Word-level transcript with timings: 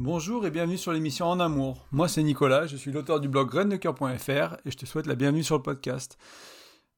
Bonjour 0.00 0.46
et 0.46 0.52
bienvenue 0.52 0.78
sur 0.78 0.92
l'émission 0.92 1.26
En 1.26 1.40
Amour. 1.40 1.84
Moi 1.90 2.06
c'est 2.06 2.22
Nicolas, 2.22 2.68
je 2.68 2.76
suis 2.76 2.92
l'auteur 2.92 3.18
du 3.18 3.28
blog 3.28 3.50
graindecoeur.fr 3.50 4.54
et 4.64 4.70
je 4.70 4.76
te 4.76 4.86
souhaite 4.86 5.08
la 5.08 5.16
bienvenue 5.16 5.42
sur 5.42 5.56
le 5.56 5.62
podcast. 5.62 6.18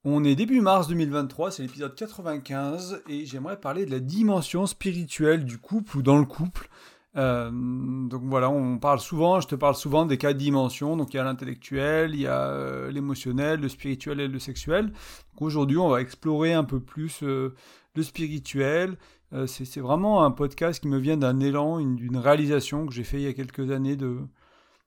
On 0.04 0.22
est 0.22 0.34
début 0.34 0.60
mars 0.60 0.86
2023, 0.86 1.50
c'est 1.50 1.62
l'épisode 1.62 1.94
95 1.94 3.02
et 3.08 3.24
j'aimerais 3.24 3.58
parler 3.58 3.86
de 3.86 3.90
la 3.90 4.00
dimension 4.00 4.66
spirituelle 4.66 5.46
du 5.46 5.56
couple 5.56 5.96
ou 5.96 6.02
dans 6.02 6.18
le 6.18 6.26
couple. 6.26 6.68
Euh, 7.16 7.50
donc 7.50 8.20
voilà, 8.24 8.50
on 8.50 8.76
parle 8.76 9.00
souvent, 9.00 9.40
je 9.40 9.48
te 9.48 9.54
parle 9.54 9.76
souvent 9.76 10.04
des 10.04 10.18
quatre 10.18 10.36
dimensions. 10.36 10.98
Donc 10.98 11.14
il 11.14 11.16
y 11.16 11.20
a 11.20 11.24
l'intellectuel, 11.24 12.14
il 12.14 12.20
y 12.20 12.26
a 12.26 12.48
euh, 12.48 12.90
l'émotionnel, 12.90 13.60
le 13.60 13.70
spirituel 13.70 14.20
et 14.20 14.28
le 14.28 14.38
sexuel. 14.38 14.92
Aujourd'hui, 15.40 15.78
on 15.78 15.88
va 15.88 16.02
explorer 16.02 16.52
un 16.52 16.64
peu 16.64 16.80
plus 16.80 17.22
euh, 17.22 17.54
le 17.94 18.02
spirituel. 18.02 18.98
C'est 19.46 19.80
vraiment 19.80 20.24
un 20.24 20.30
podcast 20.30 20.80
qui 20.80 20.88
me 20.88 20.98
vient 20.98 21.16
d'un 21.16 21.40
élan, 21.40 21.80
d'une 21.80 22.16
réalisation 22.16 22.86
que 22.86 22.92
j'ai 22.92 23.04
fait 23.04 23.18
il 23.18 23.22
y 23.22 23.28
a 23.28 23.32
quelques 23.32 23.70
années 23.70 23.96
de, 23.96 24.18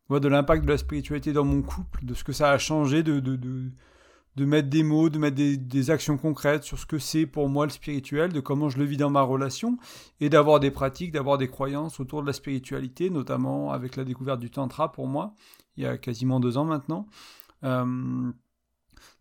de 0.09 0.27
l'impact 0.27 0.65
de 0.65 0.69
la 0.69 0.77
spiritualité 0.77 1.33
dans 1.33 1.45
mon 1.45 1.61
couple, 1.61 2.05
de 2.05 2.13
ce 2.13 2.23
que 2.23 2.33
ça 2.33 2.51
a 2.51 2.57
changé 2.57 3.03
de 3.03 4.45
mettre 4.45 4.69
des 4.69 4.83
mots, 4.83 5.09
de 5.09 5.17
mettre 5.17 5.35
des, 5.35 5.91
actions 5.91 6.17
concrètes 6.17 6.63
sur 6.63 6.77
ce 6.77 6.85
que 6.85 6.97
c'est 6.97 7.25
pour 7.25 7.49
moi 7.49 7.65
le 7.65 7.71
spirituel, 7.71 8.33
de 8.33 8.39
comment 8.39 8.69
je 8.69 8.77
le 8.77 8.85
vis 8.85 8.97
dans 8.97 9.09
ma 9.09 9.21
relation, 9.21 9.77
et 10.19 10.29
d'avoir 10.29 10.59
des 10.59 10.71
pratiques, 10.71 11.11
d'avoir 11.11 11.37
des 11.37 11.47
croyances 11.47 11.99
autour 11.99 12.21
de 12.21 12.27
la 12.27 12.33
spiritualité, 12.33 13.09
notamment 13.09 13.71
avec 13.71 13.95
la 13.95 14.03
découverte 14.03 14.39
du 14.39 14.51
tantra 14.51 14.91
pour 14.91 15.07
moi, 15.07 15.35
il 15.77 15.83
y 15.83 15.87
a 15.87 15.97
quasiment 15.97 16.39
deux 16.39 16.57
ans 16.57 16.65
maintenant. 16.65 17.07
Euh, 17.63 18.31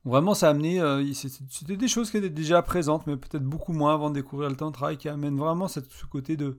vraiment, 0.05 0.35
ça 0.35 0.49
a 0.49 0.51
amené, 0.51 0.81
euh, 0.81 1.05
c'était 1.13 1.77
des 1.77 1.89
choses 1.89 2.11
qui 2.11 2.17
étaient 2.17 2.31
déjà 2.31 2.63
présentes, 2.63 3.07
mais 3.07 3.17
peut-être 3.17 3.45
beaucoup 3.45 3.73
moins 3.73 3.95
avant 3.95 4.11
de 4.11 4.15
découvrir 4.15 4.51
le 4.51 4.57
tantra, 4.57 4.93
et 4.93 4.97
qui 4.97 5.09
amènent 5.09 5.39
vraiment 5.39 5.69
ce 5.69 5.81
côté 6.11 6.37
de, 6.37 6.59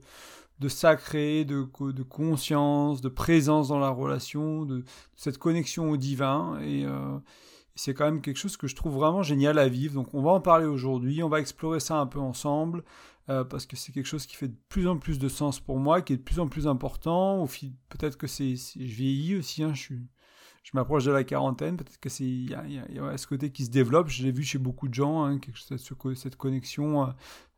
de 0.60 0.68
sacré, 0.68 1.44
de, 1.44 1.66
de, 1.92 2.02
conscience, 2.02 3.00
de 3.00 3.08
présence 3.08 3.68
dans 3.68 3.78
la 3.78 3.90
relation, 3.90 4.64
de, 4.64 4.84
cette 5.16 5.38
connexion 5.38 5.90
au 5.90 5.96
divin, 5.96 6.58
et... 6.60 6.84
Euh, 6.84 7.18
c'est 7.76 7.94
quand 7.94 8.04
même 8.04 8.20
quelque 8.20 8.36
chose 8.36 8.56
que 8.56 8.66
je 8.66 8.76
trouve 8.76 8.94
vraiment 8.94 9.22
génial 9.22 9.58
à 9.58 9.68
vivre. 9.68 9.94
Donc 9.94 10.14
on 10.14 10.22
va 10.22 10.30
en 10.30 10.40
parler 10.40 10.66
aujourd'hui, 10.66 11.22
on 11.22 11.28
va 11.28 11.40
explorer 11.40 11.80
ça 11.80 11.96
un 11.96 12.06
peu 12.06 12.20
ensemble, 12.20 12.84
euh, 13.30 13.44
parce 13.44 13.66
que 13.66 13.76
c'est 13.76 13.92
quelque 13.92 14.06
chose 14.06 14.26
qui 14.26 14.36
fait 14.36 14.48
de 14.48 14.56
plus 14.68 14.86
en 14.86 14.98
plus 14.98 15.18
de 15.18 15.28
sens 15.28 15.60
pour 15.60 15.78
moi, 15.78 16.02
qui 16.02 16.12
est 16.12 16.18
de 16.18 16.22
plus 16.22 16.40
en 16.40 16.48
plus 16.48 16.66
important. 16.66 17.46
Peut-être 17.88 18.16
que 18.16 18.26
c'est, 18.26 18.54
je 18.54 18.94
vieillis 18.94 19.36
aussi, 19.36 19.62
hein, 19.62 19.72
je, 19.74 19.80
suis, 19.80 20.02
je 20.64 20.70
m'approche 20.72 21.04
de 21.04 21.12
la 21.12 21.24
quarantaine, 21.24 21.76
peut-être 21.76 22.00
que 22.00 22.08
c'est 22.08 22.24
il 22.24 22.50
y 22.50 22.54
a, 22.98 23.16
ce 23.18 23.26
côté 23.26 23.50
qui 23.50 23.66
se 23.66 23.70
développe. 23.70 24.08
Je 24.08 24.24
l'ai 24.24 24.32
vu 24.32 24.42
chez 24.42 24.58
beaucoup 24.58 24.88
de 24.88 24.94
gens, 24.94 25.24
hein, 25.24 25.38
cette 26.14 26.36
connexion, 26.36 27.02
euh, 27.02 27.06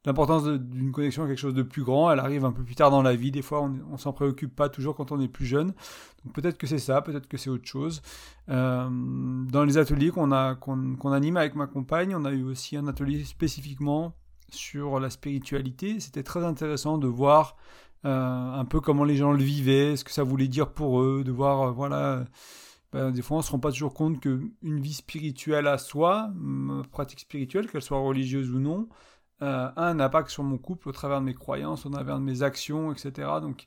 l'importance 0.05 0.45
d'une 0.45 0.91
connexion 0.91 1.23
à 1.23 1.29
quelque 1.29 1.39
chose 1.39 1.55
de 1.55 1.63
plus 1.63 1.85
grand, 1.85 2.11
elle 2.11 2.19
arrive 2.19 2.45
un 2.45 2.51
peu 2.51 2.65
plus 2.65 2.75
tard 2.75 2.91
dans 2.91 3.03
la 3.03 3.15
vie. 3.15 3.31
Des 3.31 3.43
fois, 3.43 3.63
on, 3.63 3.69
ne 3.69 3.97
s'en 3.97 4.13
préoccupe 4.13 4.55
pas 4.55 4.69
toujours 4.69 4.97
quand 4.97 5.13
on 5.13 5.21
est 5.21 5.29
plus 5.29 5.47
jeune. 5.47 5.69
Donc 6.25 6.35
peut-être 6.35 6.59
que 6.59 6.67
c'est 6.67 6.81
ça, 6.81 7.01
peut-être 7.01 7.29
que 7.29 7.37
c'est 7.37 7.49
autre 7.49 7.67
chose. 7.67 8.03
Euh, 8.49 8.89
dans 8.91 9.65
les 9.65 9.79
ateliers 9.79 10.11
qu'on 10.11 10.33
a 10.33 10.57
qu'on 10.57 11.13
anime 11.13 11.37
avec 11.37 11.55
ma 11.55 11.69
compagne, 11.69 12.13
on 12.13 12.25
a 12.25 12.33
eu 12.33 12.43
aussi 12.43 12.77
un 12.77 12.89
atelier 12.89 13.23
spécifiquement 13.23 14.15
sur 14.49 14.99
la 14.99 15.11
spiritualité. 15.11 16.01
C'était 16.01 16.25
très 16.25 16.45
intéressant 16.45 16.99
de 16.99 17.07
voir 17.07 17.57
euh, 18.05 18.53
un 18.53 18.65
peu 18.65 18.81
comment 18.81 19.05
les 19.05 19.17
gens 19.17 19.31
le 19.31 19.45
vivaient, 19.45 19.97
ce 19.97 20.03
que 20.03 20.11
ça 20.13 20.25
voulait 20.25 20.49
dire 20.49 20.73
pour 20.73 21.01
eux, 21.01 21.23
de 21.25 21.31
voir 21.31 21.73
voilà. 21.73 22.25
Ben, 22.97 23.11
des 23.11 23.21
fois, 23.21 23.37
on 23.37 23.41
ne 23.41 23.45
se 23.45 23.51
rend 23.51 23.59
pas 23.59 23.71
toujours 23.71 23.93
compte 23.93 24.21
qu'une 24.21 24.51
vie 24.63 24.95
spirituelle 24.95 25.67
à 25.67 25.77
soi, 25.77 26.33
pratique 26.93 27.21
spirituelle, 27.21 27.71
qu'elle 27.71 27.83
soit 27.83 27.99
religieuse 27.99 28.51
ou 28.51 28.59
non, 28.59 28.89
euh, 29.43 29.69
un 29.77 30.01
impact 30.01 30.31
sur 30.31 30.43
mon 30.43 30.57
couple 30.57 30.89
au 30.89 30.93
travers 30.93 31.21
de 31.21 31.27
mes 31.27 31.35
croyances, 31.35 31.85
au 31.85 31.91
travers 31.91 32.19
de 32.19 32.25
mes 32.25 32.43
actions, 32.43 32.93
etc. 32.93 33.29
Donc, 33.43 33.67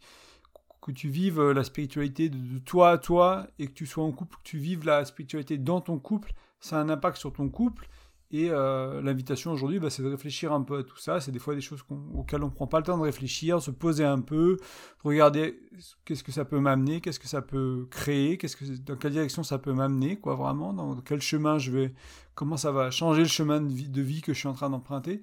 que 0.82 0.92
tu 0.92 1.10
vives 1.10 1.40
la 1.52 1.64
spiritualité 1.64 2.30
de, 2.30 2.58
toi 2.58 2.90
à 2.90 2.98
toi 2.98 3.46
et 3.60 3.68
que 3.68 3.74
tu 3.74 3.86
sois 3.86 4.04
en 4.04 4.12
couple, 4.12 4.36
que 4.38 4.50
tu 4.50 4.58
vives 4.58 4.84
la 4.84 5.06
spiritualité 5.06 5.60
dans 5.60 5.80
ton 5.80 6.00
couple, 6.00 6.34
ça 6.60 6.80
a 6.80 6.82
un 6.82 6.90
impact 6.90 7.18
sur 7.18 7.32
ton 7.32 7.50
couple. 7.50 7.88
Et 8.32 8.50
euh, 8.52 9.02
l'invitation 9.02 9.52
aujourd'hui, 9.52 9.80
bah, 9.80 9.90
c'est 9.90 10.04
de 10.04 10.08
réfléchir 10.08 10.54
un 10.54 10.62
peu 10.62 10.80
à 10.80 10.84
tout 10.84 10.98
ça. 10.98 11.20
C'est 11.20 11.32
des 11.32 11.40
fois 11.40 11.56
des 11.56 11.62
choses 11.62 11.84
auxquelles 12.14 12.44
on 12.44 12.48
ne 12.48 12.52
prend 12.52 12.68
pas 12.68 12.78
le 12.78 12.86
temps 12.86 12.98
de 12.98 13.04
réfléchir, 13.04 13.60
se 13.60 13.72
poser 13.72 14.06
un 14.06 14.22
peu, 14.22 14.58
regarder 15.04 15.60
qu'est-ce 16.06 16.24
que 16.24 16.32
ça 16.32 16.46
peut 16.46 16.60
m'amener, 16.60 17.02
qu'est-ce 17.02 17.20
que 17.20 17.28
ça 17.28 17.42
peut 17.42 17.88
créer, 17.90 18.38
dans 18.86 18.98
quelle 18.98 19.14
direction 19.14 19.42
ça 19.42 19.58
peut 19.58 19.74
m'amener, 19.74 20.18
quoi, 20.18 20.36
vraiment, 20.36 20.74
dans 20.74 20.96
quel 21.02 21.22
chemin 21.22 21.58
je 21.58 21.72
vais, 21.72 21.94
comment 22.36 22.58
ça 22.58 22.72
va 22.72 22.92
changer 22.92 23.24
le 23.24 23.28
chemin 23.28 23.62
de 23.62 24.02
vie, 24.02 24.22
que 24.22 24.34
je 24.34 24.40
suis 24.40 24.48
en 24.48 24.54
train 24.54 24.70
d'emprunter 24.70 25.22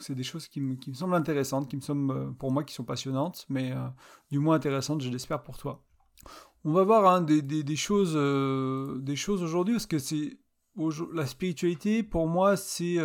c'est 0.00 0.14
des 0.14 0.22
choses 0.22 0.46
qui 0.46 0.60
me, 0.60 0.76
semblent 0.94 1.16
intéressantes, 1.16 1.68
qui 1.68 1.74
me 1.74 1.80
semblent 1.80 2.12
euh, 2.12 2.30
pour 2.30 2.52
moi 2.52 2.62
qui 2.62 2.72
sont 2.72 2.84
passionnantes, 2.84 3.44
mais 3.48 3.72
euh, 3.72 3.88
du 4.30 4.38
moins 4.38 4.54
intéressantes, 4.54 5.00
je 5.00 5.10
l'espère 5.10 5.42
pour 5.42 5.58
toi. 5.58 5.82
On 6.64 6.72
va 6.72 6.84
voir 6.84 7.04
hein, 7.12 7.20
des, 7.20 7.76
choses, 7.76 8.14
des 9.02 9.16
choses 9.16 9.42
aujourd'hui 9.42 9.74
parce 9.74 9.86
que 9.86 9.98
c'est 9.98 10.38
la 11.12 11.26
spiritualité 11.26 12.02
pour 12.02 12.26
moi 12.28 12.56
c'est 12.56 12.98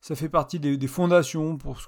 ça 0.00 0.14
fait 0.14 0.28
partie 0.28 0.60
des, 0.60 0.86
fondations 0.86 1.56
pour 1.56 1.80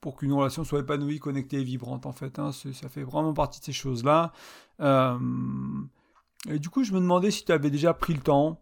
pour 0.00 0.16
qu'une 0.16 0.32
relation 0.32 0.64
soit 0.64 0.80
épanouie, 0.80 1.18
connectée 1.18 1.60
et 1.60 1.64
vibrante 1.64 2.04
en 2.04 2.12
fait. 2.12 2.38
Hein, 2.38 2.52
ça 2.52 2.88
fait 2.90 3.02
vraiment 3.02 3.32
partie 3.32 3.60
de 3.60 3.64
ces 3.64 3.72
choses 3.72 4.04
là. 4.04 4.32
et 4.80 6.58
du 6.58 6.68
coup 6.68 6.84
je 6.84 6.92
me 6.92 7.00
demandais 7.00 7.30
si 7.30 7.44
tu 7.44 7.52
avais 7.52 7.70
déjà 7.70 7.94
pris 7.94 8.14
le 8.14 8.20
temps 8.20 8.60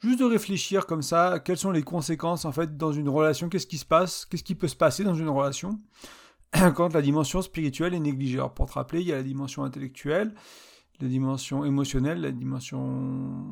juste 0.00 0.18
de 0.18 0.24
réfléchir 0.24 0.86
comme 0.86 1.02
ça, 1.02 1.40
quelles 1.44 1.58
sont 1.58 1.70
les 1.70 1.82
conséquences 1.82 2.44
en 2.44 2.52
fait 2.52 2.76
dans 2.76 2.92
une 2.92 3.08
relation, 3.08 3.48
qu'est-ce 3.48 3.66
qui 3.66 3.78
se 3.78 3.84
passe, 3.84 4.24
qu'est-ce 4.26 4.44
qui 4.44 4.54
peut 4.54 4.68
se 4.68 4.76
passer 4.76 5.04
dans 5.04 5.14
une 5.14 5.28
relation 5.28 5.80
quand 6.74 6.94
la 6.94 7.02
dimension 7.02 7.42
spirituelle 7.42 7.94
est 7.94 8.00
négligée. 8.00 8.42
Pour 8.54 8.66
te 8.66 8.72
rappeler, 8.74 9.00
il 9.00 9.06
y 9.06 9.12
a 9.12 9.16
la 9.16 9.22
dimension 9.22 9.64
intellectuelle, 9.64 10.34
la 11.00 11.08
dimension 11.08 11.64
émotionnelle, 11.64 12.20
la 12.20 12.32
dimension 12.32 13.44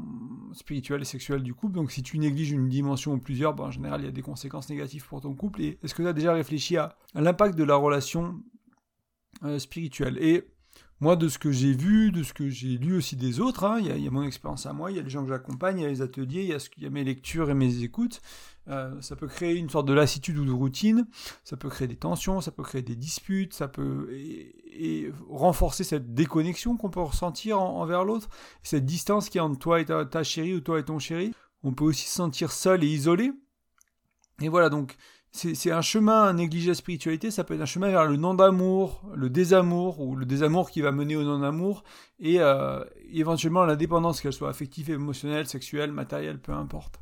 spirituelle 0.52 1.02
et 1.02 1.04
sexuelle 1.04 1.42
du 1.42 1.54
couple. 1.54 1.74
Donc 1.74 1.90
si 1.90 2.02
tu 2.02 2.18
négliges 2.18 2.52
une 2.52 2.68
dimension 2.68 3.12
ou 3.12 3.18
plusieurs, 3.18 3.54
ben, 3.54 3.64
en 3.64 3.70
général 3.70 4.00
il 4.02 4.04
y 4.04 4.08
a 4.08 4.12
des 4.12 4.22
conséquences 4.22 4.68
négatives 4.70 5.06
pour 5.06 5.20
ton 5.20 5.34
couple. 5.34 5.62
Et 5.62 5.78
est-ce 5.82 5.94
que 5.94 6.02
tu 6.02 6.08
as 6.08 6.12
déjà 6.12 6.32
réfléchi 6.32 6.76
à, 6.76 6.96
l'impact 7.14 7.56
de 7.56 7.64
la 7.64 7.76
relation 7.76 8.40
euh, 9.44 9.58
spirituelle? 9.58 10.18
Moi, 11.00 11.16
de 11.16 11.28
ce 11.28 11.38
que 11.38 11.50
j'ai 11.50 11.72
vu, 11.72 12.12
de 12.12 12.22
ce 12.22 12.32
que 12.32 12.48
j'ai 12.48 12.78
lu 12.78 12.96
aussi 12.96 13.16
des 13.16 13.40
autres, 13.40 13.64
hein, 13.64 13.78
il 13.80 14.02
y, 14.02 14.06
a 14.06 14.10
mon 14.10 14.22
expérience 14.22 14.64
à 14.66 14.72
moi, 14.72 14.90
il 14.90 14.96
y 14.96 15.00
a 15.00 15.02
les 15.02 15.10
gens 15.10 15.22
que 15.22 15.28
j'accompagne, 15.28 15.78
il 15.80 15.82
y 15.82 15.86
a 15.86 15.88
les 15.88 16.02
ateliers, 16.02 16.42
il 16.76 16.82
y, 16.82 16.86
a 16.86 16.90
mes 16.90 17.04
lectures 17.04 17.50
et 17.50 17.54
mes 17.54 17.82
écoutes. 17.82 18.20
Euh, 18.68 18.98
ça 19.02 19.16
peut 19.16 19.26
créer 19.26 19.56
une 19.56 19.68
sorte 19.68 19.86
de 19.86 19.92
lassitude 19.92 20.38
ou 20.38 20.44
de 20.44 20.52
routine, 20.52 21.06
ça 21.42 21.56
peut 21.56 21.68
créer 21.68 21.88
des 21.88 21.96
tensions, 21.96 22.40
ça 22.40 22.50
peut 22.50 22.62
créer 22.62 22.80
des 22.80 22.96
disputes, 22.96 23.52
ça 23.52 23.68
peut 23.68 24.08
renforcer 25.28 25.84
cette 25.84 26.14
déconnexion 26.14 26.76
qu'on 26.76 26.90
peut 26.90 27.00
ressentir 27.00 27.60
envers 27.60 28.04
l'autre, 28.04 28.28
cette 28.62 28.86
distance 28.86 29.28
qui 29.28 29.38
est 29.38 29.42
entre 29.42 29.58
toi 29.58 29.80
et 29.80 29.84
ta, 29.84 30.06
ta 30.06 30.22
chérie 30.22 30.54
ou 30.54 30.60
toi 30.60 30.78
et 30.78 30.84
ton 30.84 30.98
chéri. 30.98 31.34
On 31.62 31.72
peut 31.72 31.84
aussi 31.84 32.06
se 32.08 32.14
sentir 32.14 32.52
seul 32.52 32.84
et 32.84 32.88
isolé. 32.88 33.32
Et 34.40 34.48
voilà, 34.48 34.68
donc 34.70 34.96
c'est 35.34 35.72
un 35.72 35.82
chemin 35.82 36.22
à 36.28 36.32
négliger 36.32 36.68
la 36.68 36.74
spiritualité, 36.74 37.32
ça 37.32 37.42
peut 37.42 37.54
être 37.54 37.60
un 37.60 37.66
chemin 37.66 37.90
vers 37.90 38.04
le 38.04 38.16
non-d'amour, 38.16 39.02
le 39.16 39.28
désamour, 39.28 40.00
ou 40.00 40.14
le 40.14 40.24
désamour 40.24 40.70
qui 40.70 40.80
va 40.80 40.92
mener 40.92 41.16
au 41.16 41.24
non-amour, 41.24 41.82
et 42.20 42.40
euh, 42.40 42.84
éventuellement 43.12 43.64
l'indépendance, 43.64 44.20
qu'elle 44.20 44.32
soit 44.32 44.48
affective, 44.48 44.90
émotionnelle, 44.90 45.48
sexuelle, 45.48 45.90
matérielle, 45.90 46.38
peu 46.38 46.52
importe. 46.52 47.00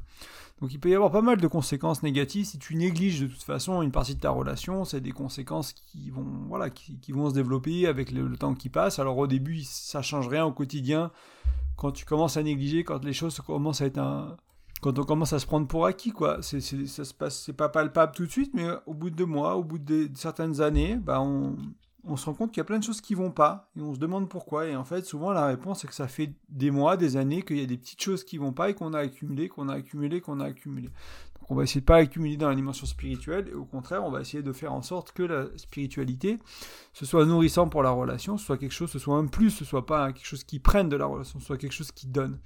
Donc 0.63 0.73
il 0.73 0.81
peut 0.81 0.89
y 0.89 0.95
avoir 0.95 1.11
pas 1.11 1.21
mal 1.21 1.43
de 1.43 1.47
conséquences 1.47 2.03
négatives 2.03 2.47
si 2.47 2.59
tu 2.59 2.75
négliges 2.75 3.21
de 3.21 3.27
toute 3.27 3.43
façon 3.43 3.83
une 3.83 3.91
partie 3.91 4.15
de 4.15 4.21
ta 4.21 4.31
relation, 4.31 4.87
c'est 4.87 5.01
des 5.03 5.11
conséquences 5.11 5.75
qui 5.75 6.09
vont, 6.09 6.25
voilà, 6.49 6.71
qui, 6.71 7.13
vont 7.13 7.29
se 7.29 7.35
développer 7.35 7.87
avec 7.87 8.13
le, 8.13 8.29
le, 8.29 8.37
temps 8.39 8.55
qui 8.55 8.71
passe. 8.71 8.99
Alors 8.99 9.19
au 9.19 9.27
début, 9.27 9.61
ça 9.63 10.01
change 10.01 10.29
rien 10.29 10.47
au 10.47 10.53
quotidien. 10.53 11.11
Quand 11.77 11.91
tu 11.91 12.07
commences 12.07 12.37
à 12.37 12.43
négliger, 12.43 12.85
quand 12.85 13.05
les 13.05 13.13
choses 13.13 13.39
commencent 13.41 13.83
à 13.83 13.87
être 13.87 13.99
un, 13.99 14.37
quand 14.83 14.99
on 14.99 15.05
commence 15.05 15.33
à 15.33 15.39
se 15.39 15.47
prendre 15.47 15.69
pour 15.69 15.87
acquis, 15.87 16.11
quoi. 16.11 16.39
C'est, 16.43 16.61
ça 16.61 17.05
se 17.05 17.15
passe, 17.15 17.41
c'est 17.41 17.53
pas 17.53 17.69
palpable 17.69 18.13
tout 18.15 18.27
de 18.27 18.31
suite, 18.31 18.53
mais 18.53 18.67
au 18.87 18.95
bout 18.95 19.11
de 19.11 19.15
deux 19.15 19.27
mois, 19.27 19.55
au 19.55 19.63
bout 19.63 19.79
de, 19.79 20.11
certaines 20.15 20.61
années, 20.61 20.97
bah 20.97 21.21
on, 21.23 21.57
se 22.17 22.27
rend 22.27 22.35
compte 22.35 22.51
qu'il 22.51 22.59
y 22.59 22.63
a 22.63 22.65
plein 22.65 22.81
de 22.81 22.85
choses 22.85 23.01
qui 23.01 23.15
vont 23.15 23.31
pas, 23.31 23.71
et 23.77 23.81
on 23.81 23.95
se 23.95 24.01
demande 24.01 24.29
pourquoi. 24.29 24.67
Et 24.67 24.75
en 24.75 24.85
fait, 24.85 25.07
souvent, 25.07 25.31
la 25.31 25.47
réponse, 25.47 25.83
c'est 25.83 25.87
que 25.87 25.95
ça 25.95 26.09
fait 26.09 26.35
des 26.49 26.73
mois, 26.73 26.97
des 26.97 27.17
années, 27.17 27.43
qu'il 27.43 27.59
y 27.59 27.63
a 27.63 27.67
des 27.67 27.79
petites 27.79 28.03
choses 28.03 28.25
qui 28.25 28.39
vont 28.39 28.53
pas 28.53 28.71
et 28.71 28.75
qu'on 28.75 28.93
a 28.93 28.99
accumulé, 28.99 29.49
qu'on 29.49 29.69
a 29.69 29.75
accumulé, 29.75 30.21
qu'on 30.21 30.41
a 30.41 30.47
accumulé. 30.47 30.89
Donc, 30.89 31.51
on 31.51 31.55
va 31.55 31.63
essayer 31.63 31.81
de 31.81 31.87
pas 31.87 31.99
accumuler 31.99 32.37
dans 32.37 32.49
la 32.49 32.57
dimension 32.57 32.85
spirituelle, 32.85 33.51
et 33.53 33.55
au 33.55 33.65
contraire, 33.65 34.03
on 34.03 34.11
va 34.11 34.21
essayer 34.21 34.43
de 34.43 34.53
faire 34.53 34.73
en 34.73 34.83
sorte 34.83 35.13
que 35.13 35.23
la 35.23 35.47
spiritualité, 35.59 36.41
ce 36.93 37.07
soit 37.07 37.25
nourrissant 37.25 37.69
pour 37.69 37.85
la 37.85 37.91
relation, 37.91 38.37
ce 38.37 38.47
soit 38.47 38.59
quelque 38.59 38.73
chose, 38.73 38.91
ce 38.91 38.99
soit 38.99 39.17
un 39.17 39.27
plus, 39.27 39.51
ce 39.51 39.65
soit 39.65 39.87
pas 39.87 40.13
quelque 40.13 40.27
chose 40.27 40.43
qui 40.43 40.59
prenne 40.59 40.89
de 40.89 40.97
la 40.97 41.07
relation, 41.07 41.39
ce 41.39 41.47
soit 41.47 41.57
quelque 41.57 41.71
chose 41.71 41.93
qui 41.93 42.09
donne. 42.09 42.41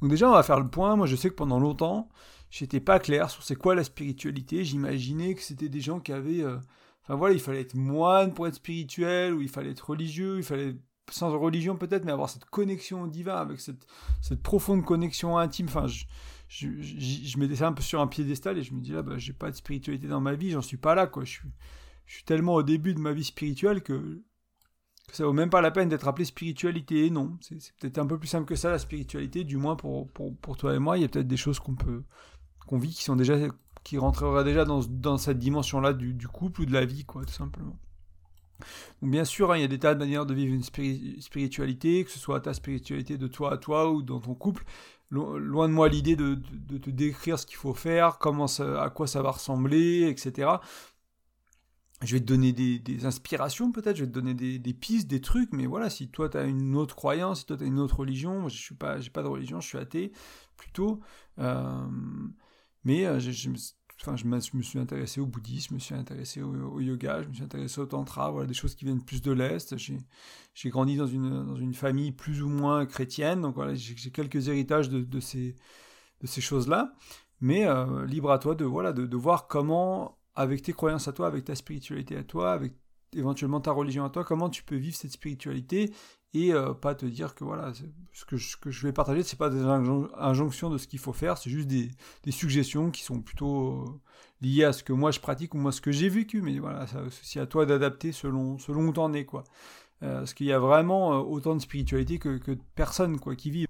Donc 0.00 0.10
déjà, 0.10 0.28
on 0.28 0.32
va 0.32 0.42
faire 0.42 0.60
le 0.60 0.68
point. 0.68 0.96
Moi, 0.96 1.06
je 1.06 1.16
sais 1.16 1.30
que 1.30 1.34
pendant 1.34 1.60
longtemps, 1.60 2.08
j'étais 2.50 2.80
pas 2.80 2.98
clair 2.98 3.30
sur 3.30 3.42
c'est 3.42 3.56
quoi 3.56 3.74
la 3.74 3.84
spiritualité. 3.84 4.64
J'imaginais 4.64 5.34
que 5.34 5.42
c'était 5.42 5.68
des 5.68 5.80
gens 5.80 6.00
qui 6.00 6.12
avaient... 6.12 6.42
Euh, 6.42 6.58
enfin 7.02 7.14
voilà, 7.14 7.34
il 7.34 7.40
fallait 7.40 7.60
être 7.60 7.74
moine 7.74 8.34
pour 8.34 8.46
être 8.46 8.56
spirituel, 8.56 9.34
ou 9.34 9.42
il 9.42 9.48
fallait 9.48 9.70
être 9.70 9.90
religieux, 9.90 10.38
il 10.38 10.44
fallait 10.44 10.76
sans 11.10 11.36
religion 11.38 11.76
peut-être, 11.76 12.04
mais 12.04 12.12
avoir 12.12 12.30
cette 12.30 12.44
connexion 12.46 13.02
au 13.02 13.06
divin, 13.06 13.36
avec 13.36 13.60
cette, 13.60 13.86
cette 14.20 14.42
profonde 14.42 14.84
connexion 14.84 15.38
intime. 15.38 15.66
Enfin, 15.66 15.86
je, 15.86 16.04
je, 16.48 16.68
je, 16.80 17.38
mettais 17.38 17.56
ça 17.56 17.68
un 17.68 17.72
peu 17.72 17.82
sur 17.82 18.00
un 18.00 18.06
piédestal 18.06 18.58
et 18.58 18.62
je 18.62 18.74
me 18.74 18.80
dis 18.80 18.92
là, 18.92 19.02
bah, 19.02 19.18
j'ai 19.18 19.32
pas 19.32 19.50
de 19.50 19.56
spiritualité 19.56 20.06
dans 20.06 20.20
ma 20.20 20.34
vie, 20.34 20.50
j'en 20.50 20.62
suis 20.62 20.76
pas 20.76 20.94
là, 20.94 21.06
quoi. 21.06 21.24
Je 21.24 21.30
suis, 21.30 21.48
je 22.06 22.14
suis 22.14 22.24
tellement 22.24 22.54
au 22.54 22.62
début 22.62 22.94
de 22.94 23.00
ma 23.00 23.12
vie 23.12 23.24
spirituelle 23.24 23.82
que 23.82 24.22
ça 25.12 25.24
vaut 25.24 25.32
même 25.32 25.50
pas 25.50 25.60
la 25.60 25.70
peine 25.70 25.88
d'être 25.88 26.08
appelé 26.08 26.24
spiritualité. 26.24 27.10
Non, 27.10 27.36
c'est 27.40 27.58
peut-être 27.78 27.98
un 27.98 28.06
peu 28.06 28.18
plus 28.18 28.28
simple 28.28 28.46
que 28.46 28.56
ça 28.56 28.70
la 28.70 28.78
spiritualité, 28.78 29.44
du 29.44 29.58
moins 29.58 29.76
pour, 29.76 30.08
pour, 30.08 30.34
pour 30.36 30.56
toi 30.56 30.74
et 30.74 30.78
moi. 30.78 30.96
Il 30.98 31.02
y 31.02 31.04
a 31.04 31.08
peut-être 31.08 31.28
des 31.28 31.36
choses 31.36 31.58
qu'on 31.58 31.74
peut 31.74 32.02
qu'on 32.66 32.78
vit 32.78 32.90
qui 32.90 33.02
sont 33.02 33.16
déjà 33.16 33.36
qui 33.84 33.98
rentreraient 33.98 34.44
déjà 34.44 34.64
dans, 34.64 34.80
dans 34.88 35.18
cette 35.18 35.38
dimension-là 35.38 35.92
du, 35.92 36.28
couple 36.28 36.62
ou 36.62 36.66
de 36.66 36.72
la 36.72 36.84
vie, 36.84 37.04
quoi, 37.04 37.24
tout 37.24 37.32
simplement. 37.32 37.76
Donc 39.02 39.10
bien 39.10 39.24
sûr, 39.24 39.50
hein, 39.50 39.58
il 39.58 39.62
y 39.62 39.64
a 39.64 39.68
des 39.68 39.80
tas 39.80 39.94
de 39.94 39.98
manières 39.98 40.24
de 40.24 40.34
vivre 40.34 40.54
une 40.54 40.62
spiritualité, 40.62 42.04
que 42.04 42.10
ce 42.10 42.20
soit 42.20 42.40
ta 42.40 42.54
spiritualité 42.54 43.18
de 43.18 43.26
toi 43.26 43.54
à 43.54 43.56
toi 43.56 43.90
ou 43.90 44.02
dans 44.02 44.20
ton 44.20 44.34
couple. 44.34 44.64
Loin 45.10 45.68
de 45.68 45.74
moi 45.74 45.88
l'idée 45.90 46.16
de, 46.16 46.38
de, 46.52 46.78
te 46.78 46.88
décrire 46.88 47.38
ce 47.38 47.44
qu'il 47.44 47.56
faut 47.56 47.74
faire, 47.74 48.18
comment 48.18 48.46
à 48.46 48.88
quoi 48.88 49.06
ça 49.06 49.20
va 49.20 49.32
ressembler, 49.32 50.08
etc 50.08 50.48
je 52.04 52.14
vais 52.14 52.20
te 52.20 52.26
donner 52.26 52.52
des, 52.52 53.06
inspirations 53.06 53.72
peut-être, 53.72 53.96
je 53.96 54.04
vais 54.04 54.10
te 54.10 54.14
donner 54.14 54.34
des, 54.34 54.74
pistes, 54.74 55.08
des 55.08 55.20
trucs, 55.20 55.52
mais 55.52 55.66
voilà, 55.66 55.90
si 55.90 56.08
toi 56.08 56.28
tu 56.28 56.36
as 56.36 56.44
une 56.44 56.76
autre 56.76 56.96
croyance, 56.96 57.40
si 57.40 57.46
toi 57.46 57.56
tu 57.56 57.64
as 57.64 57.66
une 57.66 57.78
autre 57.78 58.00
religion, 58.00 58.40
moi 58.40 58.48
je 58.48 58.58
suis 58.58 58.74
pas, 58.74 59.00
j'ai 59.00 59.10
pas 59.10 59.22
de 59.22 59.28
religion, 59.28 59.60
je 59.60 59.68
suis 59.68 59.78
athée 59.78 60.12
plutôt, 60.56 61.00
euh, 61.38 61.86
mais 62.84 63.06
euh, 63.06 63.20
je, 63.20 63.50
enfin, 64.00 64.16
je, 64.16 64.26
me 64.26 64.62
suis 64.62 64.78
intéressé 64.78 65.20
au 65.20 65.26
bouddhisme, 65.26 65.70
je 65.70 65.74
me 65.74 65.78
suis 65.78 65.94
intéressé 65.94 66.42
au, 66.42 66.80
yoga, 66.80 67.22
je 67.22 67.28
me 67.28 67.34
suis 67.34 67.44
intéressé 67.44 67.80
au 67.80 67.86
tantra, 67.86 68.30
voilà, 68.30 68.46
des 68.46 68.54
choses 68.54 68.74
qui 68.74 68.84
viennent 68.84 69.04
plus 69.04 69.22
de 69.22 69.32
l'Est, 69.32 69.76
j'ai 69.76 70.70
grandi 70.70 70.96
dans 70.96 71.06
une, 71.06 71.44
dans 71.46 71.56
une 71.56 71.74
famille 71.74 72.12
plus 72.12 72.42
ou 72.42 72.48
moins 72.48 72.86
chrétienne, 72.86 73.42
donc 73.42 73.56
j'ai 73.74 74.10
quelques 74.10 74.48
héritages 74.48 74.88
de, 74.88 75.02
de 75.02 75.20
ces, 75.20 75.56
de 76.20 76.26
ces 76.26 76.40
choses-là, 76.40 76.94
mais 77.40 77.66
euh, 77.66 78.06
libre 78.06 78.30
à 78.32 78.38
toi 78.38 78.54
de, 78.54 78.64
voilà, 78.64 78.92
de, 78.92 79.06
de 79.06 79.16
voir 79.16 79.46
comment 79.46 80.18
avec 80.34 80.62
tes 80.62 80.72
croyances 80.72 81.08
à 81.08 81.12
toi, 81.12 81.26
avec 81.26 81.44
ta 81.44 81.54
spiritualité 81.54 82.16
à 82.16 82.24
toi, 82.24 82.52
avec 82.52 82.74
éventuellement 83.14 83.60
ta 83.60 83.72
religion 83.72 84.04
à 84.04 84.10
toi, 84.10 84.24
comment 84.24 84.48
tu 84.48 84.62
peux 84.62 84.76
vivre 84.76 84.96
cette 84.96 85.12
spiritualité 85.12 85.92
et 86.34 86.54
euh, 86.54 86.72
pas 86.72 86.94
te 86.94 87.04
dire 87.04 87.34
que 87.34 87.44
voilà, 87.44 87.72
ce 88.12 88.24
que, 88.24 88.36
je, 88.36 88.56
que 88.56 88.70
je 88.70 88.86
vais 88.86 88.92
partager, 88.92 89.22
c'est 89.22 89.38
pas 89.38 89.50
des 89.50 89.60
injonctions 89.60 90.70
de 90.70 90.78
ce 90.78 90.86
qu'il 90.86 90.98
faut 90.98 91.12
faire, 91.12 91.36
c'est 91.36 91.50
juste 91.50 91.68
des, 91.68 91.90
suggestions 92.30 92.90
qui 92.90 93.02
sont 93.02 93.20
plutôt 93.20 93.82
euh, 93.82 94.00
liées 94.40 94.64
à 94.64 94.72
ce 94.72 94.82
que 94.82 94.94
moi 94.94 95.10
je 95.10 95.20
pratique 95.20 95.54
ou 95.54 95.58
moi 95.58 95.72
ce 95.72 95.82
que 95.82 95.92
j'ai 95.92 96.08
vécu, 96.08 96.40
mais 96.40 96.58
voilà, 96.58 96.86
c'est 97.10 97.40
à 97.40 97.46
toi 97.46 97.66
d'adapter 97.66 98.12
selon, 98.12 98.58
selon 98.58 98.86
où 98.86 98.92
t'en 98.92 99.12
es, 99.12 99.26
quoi. 99.26 99.44
Euh, 100.02 100.20
parce 100.20 100.34
qu'il 100.34 100.46
y 100.46 100.52
a 100.52 100.58
vraiment 100.58 101.20
autant 101.20 101.54
de 101.54 101.60
spiritualité 101.60 102.18
que, 102.18 102.38
que 102.38 102.52
de 102.52 102.62
personnes, 102.74 103.20
quoi, 103.20 103.36
qui 103.36 103.50
vivent 103.50 103.68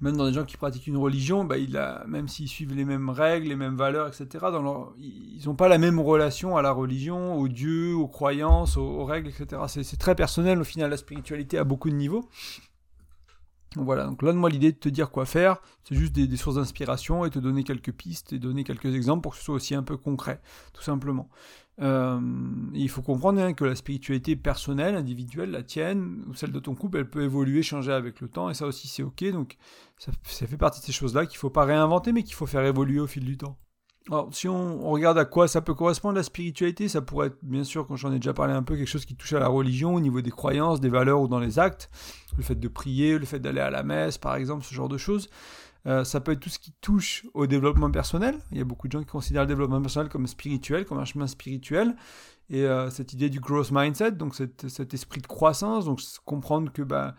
même 0.00 0.16
dans 0.16 0.26
des 0.26 0.32
gens 0.32 0.44
qui 0.44 0.56
pratiquent 0.56 0.86
une 0.86 0.96
religion, 0.96 1.44
bah, 1.44 1.58
il 1.58 1.76
a, 1.76 2.04
même 2.06 2.28
s'ils 2.28 2.48
suivent 2.48 2.74
les 2.74 2.84
mêmes 2.84 3.10
règles, 3.10 3.48
les 3.48 3.56
mêmes 3.56 3.76
valeurs, 3.76 4.08
etc., 4.08 4.46
ils 4.98 5.42
n'ont 5.44 5.54
pas 5.54 5.68
la 5.68 5.78
même 5.78 5.98
relation 5.98 6.56
à 6.56 6.62
la 6.62 6.70
religion, 6.70 7.34
aux 7.34 7.48
dieux, 7.48 7.94
aux 7.94 8.08
croyances, 8.08 8.76
aux, 8.76 9.04
règles, 9.04 9.28
etc. 9.28 9.62
C'est 9.66 9.98
très 9.98 10.14
personnel 10.14 10.60
au 10.60 10.64
final, 10.64 10.90
la 10.90 10.96
spiritualité 10.96 11.58
à 11.58 11.64
beaucoup 11.64 11.90
de 11.90 11.96
niveaux. 11.96 12.28
Donc 13.76 13.84
voilà, 13.84 14.06
donc 14.06 14.22
là 14.22 14.32
de 14.32 14.38
moi 14.38 14.48
l'idée 14.48 14.72
de 14.72 14.78
te 14.78 14.88
dire 14.88 15.10
quoi 15.10 15.26
faire, 15.26 15.60
c'est 15.84 15.94
juste 15.94 16.14
des, 16.14 16.36
sources 16.38 16.56
d'inspiration 16.56 17.26
et 17.26 17.30
te 17.30 17.38
donner 17.38 17.64
quelques 17.64 17.92
pistes 17.92 18.32
et 18.32 18.38
donner 18.38 18.64
quelques 18.64 18.94
exemples 18.94 19.22
pour 19.22 19.32
que 19.32 19.38
ce 19.38 19.44
soit 19.44 19.54
aussi 19.54 19.74
un 19.74 19.82
peu 19.82 19.98
concret, 19.98 20.40
tout 20.72 20.82
simplement. 20.82 21.28
Euh, 21.80 22.20
il 22.74 22.88
faut 22.88 23.02
comprendre 23.02 23.40
hein, 23.40 23.52
que 23.52 23.64
la 23.64 23.76
spiritualité 23.76 24.34
personnelle, 24.34 24.96
individuelle, 24.96 25.50
la 25.50 25.62
tienne 25.62 26.24
ou 26.28 26.34
celle 26.34 26.50
de 26.50 26.58
ton 26.58 26.74
couple, 26.74 26.98
elle 26.98 27.10
peut 27.10 27.22
évoluer, 27.22 27.62
changer 27.62 27.92
avec 27.92 28.20
le 28.20 28.28
temps 28.28 28.50
et 28.50 28.54
ça 28.54 28.66
aussi 28.66 28.88
c'est 28.88 29.02
ok. 29.02 29.30
Donc 29.30 29.56
ça, 29.96 30.10
fait 30.24 30.56
partie 30.56 30.80
de 30.80 30.86
ces 30.86 30.92
choses-là 30.92 31.26
qu'il 31.26 31.38
faut 31.38 31.50
pas 31.50 31.64
réinventer 31.64 32.12
mais 32.12 32.24
qu'il 32.24 32.34
faut 32.34 32.46
faire 32.46 32.64
évoluer 32.64 33.00
au 33.00 33.06
fil 33.06 33.24
du 33.24 33.36
temps. 33.36 33.58
Alors, 34.10 34.34
si 34.34 34.48
on, 34.48 34.90
regarde 34.90 35.18
à 35.18 35.26
quoi 35.26 35.48
ça 35.48 35.60
peut 35.60 35.74
correspondre 35.74 36.14
la 36.14 36.22
spiritualité, 36.22 36.88
ça 36.88 37.02
pourrait 37.02 37.26
être, 37.26 37.36
bien 37.42 37.62
sûr, 37.62 37.86
quand 37.86 37.96
j'en 37.96 38.10
ai 38.10 38.16
déjà 38.16 38.32
parlé 38.32 38.54
un 38.54 38.62
peu, 38.62 38.74
quelque 38.74 38.88
chose 38.88 39.04
qui 39.04 39.14
touche 39.14 39.34
à 39.34 39.38
la 39.38 39.48
religion, 39.48 39.94
au 39.94 40.00
niveau 40.00 40.22
des 40.22 40.30
croyances, 40.30 40.80
des 40.80 40.88
valeurs 40.88 41.20
ou 41.20 41.28
dans 41.28 41.38
les 41.38 41.58
actes. 41.58 41.90
Le 42.38 42.42
fait 42.42 42.54
de 42.54 42.68
prier, 42.68 43.18
le 43.18 43.26
fait 43.26 43.38
d'aller 43.38 43.60
à 43.60 43.68
la 43.68 43.82
messe, 43.82 44.16
par 44.16 44.36
exemple, 44.36 44.64
ce 44.64 44.74
genre 44.74 44.88
de 44.88 44.96
choses. 44.96 45.28
Euh, 45.86 46.04
ça 46.04 46.20
peut 46.20 46.32
être 46.32 46.40
tout 46.40 46.48
ce 46.48 46.58
qui 46.58 46.72
touche 46.80 47.26
au 47.34 47.46
développement 47.46 47.90
personnel. 47.90 48.38
Il 48.50 48.58
y 48.58 48.60
a 48.60 48.64
beaucoup 48.64 48.88
de 48.88 48.92
gens 48.92 49.00
qui 49.00 49.06
considèrent 49.06 49.42
le 49.42 49.48
développement 49.48 49.80
personnel 49.80 50.08
comme 50.08 50.26
spirituel, 50.26 50.84
comme 50.84 50.98
un 50.98 51.04
chemin 51.04 51.26
spirituel. 51.26 51.96
Et 52.50 52.64
euh, 52.64 52.90
cette 52.90 53.12
idée 53.12 53.30
du 53.30 53.40
growth 53.40 53.70
mindset, 53.70 54.12
donc 54.12 54.34
cet, 54.34 54.94
esprit 54.94 55.20
de 55.20 55.26
croissance, 55.26 55.84
donc 55.84 56.00
comprendre 56.24 56.72
que 56.72 56.82
bah, 56.82 57.14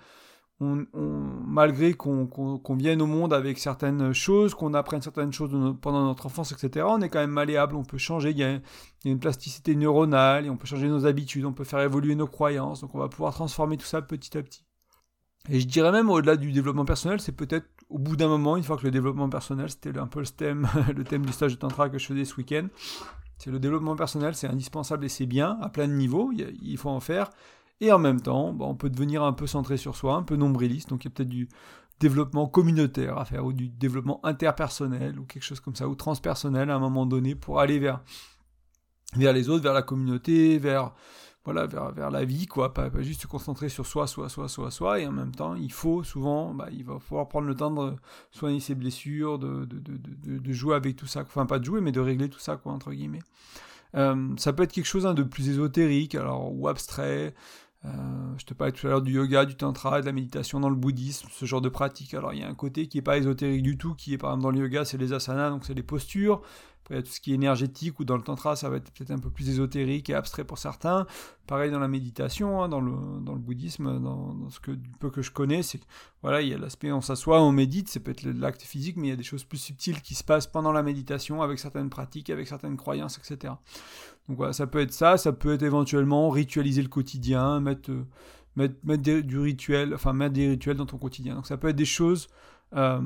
malgré 0.60 1.94
qu'on 1.94 2.76
vienne 2.76 3.02
au 3.02 3.06
monde 3.06 3.34
avec 3.34 3.60
certaines 3.60 4.12
choses, 4.12 4.54
qu'on 4.54 4.74
apprenne 4.74 5.02
certaines 5.02 5.32
choses 5.32 5.52
pendant 5.82 6.04
notre 6.04 6.26
enfance, 6.26 6.52
etc., 6.52 6.86
on 6.90 7.02
est 7.02 7.10
quand 7.10 7.20
même 7.20 7.30
malléable, 7.32 7.76
on 7.76 7.84
peut 7.84 7.98
changer, 7.98 8.32
il 8.32 8.38
y, 8.38 8.44
a, 8.44 8.60
une 9.06 9.20
plasticité 9.20 9.76
neuronale, 9.76 10.46
et 10.46 10.50
on 10.50 10.58
peut 10.58 10.68
changer 10.68 10.90
nos 10.90 11.06
habitudes, 11.06 11.46
on 11.46 11.54
peut 11.54 11.64
faire 11.64 11.80
évoluer 11.80 12.16
nos 12.16 12.28
croyances, 12.28 12.82
donc 12.82 12.94
on 12.94 13.00
va 13.00 13.08
pouvoir 13.08 13.34
transformer 13.34 13.78
tout 13.78 13.86
ça 13.86 14.02
petit 14.02 14.38
à 14.38 14.44
petit. 14.44 14.69
Et 15.50 15.60
je 15.60 15.68
dirais 15.68 15.92
même 15.92 16.10
au-delà 16.10 16.36
du 16.36 16.52
développement 16.52 16.86
personnel, 16.86 17.20
c'est 17.20 17.32
peut-être 17.32 17.68
au 17.90 17.98
bout 17.98 18.16
d'un 18.16 18.28
moment, 18.28 18.56
une 18.56 18.64
fois 18.64 18.78
que 18.78 18.84
le 18.84 18.92
développement 18.92 19.30
personnel, 19.30 19.70
c'était 19.70 19.98
un 19.98 20.08
peu 20.08 20.20
le 20.20 20.28
thème, 20.28 20.68
le 20.96 21.04
thème 21.04 21.26
du 21.26 21.34
stage 21.34 21.54
de 21.54 21.58
tantra 21.58 21.90
que 21.90 21.98
je 21.98 22.06
faisais 22.06 22.26
ce 22.26 22.36
week-end, 22.36 22.68
c'est 23.40 23.50
le 23.50 23.60
développement 23.60 23.96
personnel, 23.96 24.36
c'est 24.36 24.48
indispensable 24.48 25.06
et 25.06 25.10
c'est 25.10 25.26
bien, 25.26 25.58
à 25.62 25.70
plein 25.70 25.88
de 25.88 25.94
niveaux, 25.94 26.32
il 26.34 26.78
faut 26.78 26.90
en 26.90 27.00
faire, 27.00 27.30
et 27.82 27.92
en 27.92 27.98
même 27.98 28.22
temps, 28.22 28.56
on 28.60 28.76
peut 28.76 28.90
devenir 28.90 29.24
un 29.24 29.34
peu 29.34 29.48
centré 29.48 29.78
sur 29.78 29.96
soi, 29.96 30.16
un 30.16 30.24
peu 30.24 30.36
nombriliste. 30.36 30.90
Donc 30.90 31.06
il 31.06 31.08
y 31.08 31.12
a 31.12 31.12
peut-être 31.12 31.30
du 31.30 31.48
développement 32.00 32.48
communautaire 32.48 33.18
à 33.18 33.26
faire, 33.26 33.46
ou 33.46 33.54
du 33.54 33.70
développement 33.70 34.20
interpersonnel, 34.26 35.18
ou 35.18 35.24
quelque 35.24 35.44
chose 35.44 35.62
comme 35.62 35.76
ça, 35.76 35.88
ou 35.88 35.96
transpersonnel 35.96 36.70
à 36.70 36.76
un 36.76 36.80
moment 36.80 37.06
donné, 37.06 37.36
pour 37.36 37.60
aller 37.60 37.80
vers, 37.80 38.02
vers 39.16 39.34
les 39.34 39.50
autres, 39.50 39.64
vers 39.64 39.74
la 39.74 39.82
communauté, 39.82 40.60
vers, 40.60 40.94
voilà, 41.46 41.66
vers, 41.66 41.92
vers 41.92 42.12
la 42.12 42.26
vie, 42.26 42.46
quoi. 42.46 42.74
Pas, 42.74 42.90
juste 43.00 43.22
se 43.22 43.28
concentrer 43.28 43.70
sur 43.70 43.86
soi, 43.86 44.08
soi, 44.08 44.30
soi, 44.30 44.48
soi, 44.48 44.72
soi. 44.72 45.00
Et 45.00 45.08
en 45.08 45.12
même 45.12 45.34
temps, 45.34 45.56
il 45.56 45.72
faut 45.72 46.04
souvent, 46.04 46.54
bah, 46.54 46.68
il 46.72 46.84
va 46.84 47.00
falloir 47.00 47.28
prendre 47.28 47.48
le 47.48 47.56
temps 47.56 47.72
de 47.72 47.96
soigner 48.32 48.60
ses 48.60 48.76
blessures, 48.76 49.40
de, 49.40 49.66
de, 49.66 49.80
de, 49.80 50.38
de, 50.38 50.54
jouer 50.54 50.76
avec 50.76 50.96
tout 50.96 51.08
ça. 51.08 51.22
Enfin, 51.22 51.46
pas 51.46 51.60
de 51.60 51.66
jouer, 51.66 51.82
mais 51.82 51.92
de 51.92 52.00
régler 52.00 52.30
tout 52.30 52.40
ça, 52.40 52.58
quoi, 52.58 52.74
entre 52.74 52.92
guillemets. 52.92 53.24
Euh, 53.96 54.36
ça 54.38 54.54
peut 54.54 54.64
être 54.64 54.72
quelque 54.72 54.86
chose 54.86 55.06
hein, 55.06 55.14
de 55.14 55.24
plus 55.24 55.50
ésotérique, 55.50 56.16
alors, 56.16 56.54
ou 56.54 56.68
abstrait. 56.68 57.34
Euh, 57.86 57.90
je 58.38 58.46
te 58.46 58.54
parlais 58.54 58.74
tout 58.74 58.86
à 58.88 58.90
l'heure 58.90 59.02
du 59.02 59.14
yoga, 59.14 59.46
du 59.46 59.56
tantra, 59.56 60.02
de 60.02 60.06
la 60.06 60.12
méditation 60.12 60.60
dans 60.60 60.70
le 60.70 60.76
bouddhisme, 60.76 61.30
ce 61.32 61.46
genre 61.46 61.62
de 61.62 61.70
pratique. 61.70 62.14
Alors 62.14 62.34
il 62.34 62.42
y 62.42 62.44
a 62.44 62.50
un 62.50 62.54
côté 62.56 62.88
qui 62.88 62.98
n'est 62.98 63.02
pas 63.02 63.18
ésotérique 63.18 63.64
du 63.64 63.78
tout, 63.78 63.96
qui 63.96 64.14
est 64.14 64.18
par 64.18 64.32
exemple 64.32 64.44
dans 64.44 64.52
le 64.52 64.60
yoga, 64.60 64.84
c'est 64.84 64.98
les 64.98 65.14
asanas, 65.14 65.50
donc 65.50 65.66
c'est 65.66 65.74
les 65.74 65.84
postures. 65.84 66.42
Tout 66.90 67.06
ce 67.06 67.20
qui 67.20 67.32
est 67.32 67.36
énergétique, 67.36 68.00
ou 68.00 68.06
dans 68.06 68.18
le 68.18 68.24
tantra, 68.24 68.56
ça 68.56 68.70
va 68.70 68.78
être 68.78 68.92
peut-être 68.92 69.12
un 69.12 69.20
peu 69.20 69.30
plus 69.30 69.48
ésotérique 69.48 70.10
et 70.10 70.16
abstrait 70.16 70.44
pour 70.44 70.58
certains. 70.58 71.06
Pareil 71.46 71.72
dans 71.72 71.80
la 71.80 71.88
méditation, 71.88 72.64
hein, 72.64 72.70
dans, 72.70 72.82
le, 72.82 72.92
dans 73.22 73.34
le 73.34 73.40
bouddhisme, 73.40 74.00
dans, 74.00 74.50
ce 74.50 74.60
que, 74.60 74.72
peu 75.00 75.10
que 75.10 75.22
je 75.22 75.32
connais, 75.32 75.62
c'est 75.62 75.80
voilà, 76.22 76.42
il 76.42 76.50
y 76.50 76.54
a 76.54 76.58
l'aspect 76.58 76.92
on 76.92 77.02
s'assoit, 77.02 77.42
on 77.42 77.52
médite, 77.52 77.90
c'est 77.90 78.00
peut-être 78.00 78.24
l'acte 78.24 78.64
physique, 78.64 78.98
mais 78.98 79.08
il 79.08 79.10
y 79.12 79.14
a 79.14 79.16
des 79.16 79.24
choses 79.24 79.44
plus 79.44 79.58
subtiles 79.58 80.02
qui 80.02 80.16
se 80.16 80.24
passent 80.24 80.48
pendant 80.48 80.72
la 80.72 80.84
méditation, 80.84 81.42
avec 81.42 81.60
certaines 81.60 81.90
pratiques, 81.90 82.30
avec 82.30 82.48
certaines 82.48 82.78
croyances, 82.78 83.20
etc. 83.20 83.54
Donc 84.28 84.38
voilà, 84.38 84.54
ça 84.54 84.68
peut 84.68 84.80
être 84.80 84.94
ça, 84.94 85.18
ça 85.18 85.32
peut 85.32 85.54
être 85.54 85.64
éventuellement 85.64 86.30
ritualiser 86.30 86.82
le 86.82 86.90
quotidien, 86.90 87.60
mettre, 87.60 87.92
euh, 87.92 88.06
mettre, 88.56 88.76
mettre 88.84 89.04
du 89.04 89.40
rituel, 89.40 89.94
enfin 89.94 90.14
mettre 90.14 90.34
des 90.34 90.50
rituels 90.50 90.78
dans 90.78 90.86
ton 90.86 90.98
quotidien. 90.98 91.36
Donc 91.36 91.48
ça 91.48 91.58
peut 91.58 91.70
être 91.70 91.76
des 91.76 91.86
choses 91.86 92.30
euh, 92.76 93.02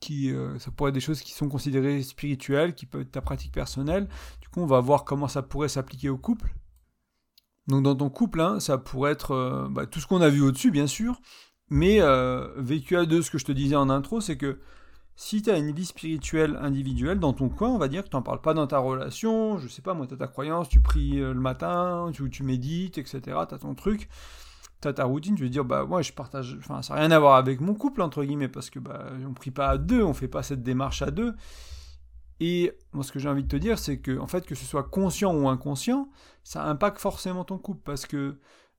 qui, 0.00 0.32
euh, 0.32 0.58
ça 0.58 0.70
pourrait 0.70 0.90
être 0.90 0.94
des 0.94 1.00
choses 1.00 1.20
qui 1.20 1.32
sont 1.32 1.48
considérées 1.48 2.02
spirituelles, 2.02 2.74
qui 2.74 2.86
peuvent 2.86 3.02
être 3.02 3.12
ta 3.12 3.20
pratique 3.20 3.52
personnelle. 3.52 4.08
Du 4.40 4.48
coup, 4.48 4.60
on 4.60 4.66
va 4.66 4.80
voir 4.80 5.04
comment 5.04 5.28
ça 5.28 5.42
pourrait 5.42 5.68
s'appliquer 5.68 6.08
au 6.08 6.18
couple. 6.18 6.54
Donc 7.66 7.82
dans 7.82 7.94
ton 7.94 8.08
couple, 8.08 8.40
hein, 8.40 8.60
ça 8.60 8.78
pourrait 8.78 9.12
être 9.12 9.68
bah, 9.70 9.86
tout 9.86 10.00
ce 10.00 10.06
qu'on 10.06 10.22
a 10.22 10.30
vu 10.30 10.40
au-dessus, 10.40 10.70
bien 10.70 10.86
sûr, 10.86 11.20
mais 11.68 12.00
vécu 12.56 12.96
à 12.96 13.04
deux, 13.04 13.20
ce 13.20 13.30
que 13.30 13.36
je 13.36 13.44
te 13.44 13.52
disais 13.52 13.76
en 13.76 13.90
intro, 13.90 14.22
c'est 14.22 14.38
que 14.38 14.58
si 15.20 15.42
tu 15.42 15.50
as 15.50 15.58
une 15.58 15.72
vie 15.72 15.84
spirituelle 15.84 16.56
individuelle 16.62 17.18
dans 17.18 17.32
ton 17.32 17.48
coin, 17.48 17.70
on 17.70 17.76
va 17.76 17.88
dire 17.88 18.04
que 18.04 18.08
tu 18.08 18.14
n'en 18.14 18.22
parles 18.22 18.40
pas 18.40 18.54
dans 18.54 18.68
ta 18.68 18.78
relation, 18.78 19.58
je 19.58 19.66
sais 19.66 19.82
pas, 19.82 19.92
moi, 19.92 20.06
tu 20.06 20.14
as 20.14 20.16
ta 20.16 20.28
croyance, 20.28 20.68
tu 20.68 20.80
pries 20.80 21.18
euh, 21.18 21.34
le 21.34 21.40
matin, 21.40 22.08
tu, 22.14 22.30
tu 22.30 22.44
médites, 22.44 22.98
etc., 22.98 23.20
tu 23.48 23.54
as 23.54 23.58
ton 23.58 23.74
truc, 23.74 24.08
tu 24.80 24.88
as 24.88 24.92
ta 24.92 25.04
routine, 25.04 25.34
tu 25.34 25.42
veux 25.42 25.48
dire, 25.48 25.64
bah, 25.64 25.84
moi, 25.84 26.02
je 26.02 26.12
partage, 26.12 26.56
enfin, 26.58 26.82
ça 26.82 26.94
n'a 26.94 27.00
rien 27.00 27.10
à 27.10 27.18
voir 27.18 27.34
avec 27.34 27.60
mon 27.60 27.74
couple, 27.74 28.02
entre 28.02 28.24
guillemets, 28.24 28.48
parce 28.48 28.70
que, 28.70 28.78
bah, 28.78 29.06
on 29.26 29.34
prie 29.34 29.50
pas 29.50 29.68
à 29.68 29.78
deux, 29.78 30.02
on 30.02 30.14
fait 30.14 30.28
pas 30.28 30.42
cette 30.42 30.62
démarche 30.62 31.02
à 31.02 31.10
deux. 31.10 31.34
Et 32.40 32.72
moi, 32.92 33.02
ce 33.02 33.10
que 33.10 33.18
j'ai 33.18 33.28
envie 33.28 33.42
de 33.42 33.48
te 33.48 33.56
dire, 33.56 33.78
c'est 33.78 33.98
que, 33.98 34.18
en 34.18 34.26
fait, 34.26 34.46
que 34.46 34.54
ce 34.54 34.64
soit 34.64 34.84
conscient 34.84 35.34
ou 35.34 35.48
inconscient, 35.48 36.08
ça 36.44 36.64
impacte 36.64 36.98
forcément 36.98 37.44
ton 37.44 37.58
couple, 37.58 37.82
parce 37.84 38.06
que 38.06 38.38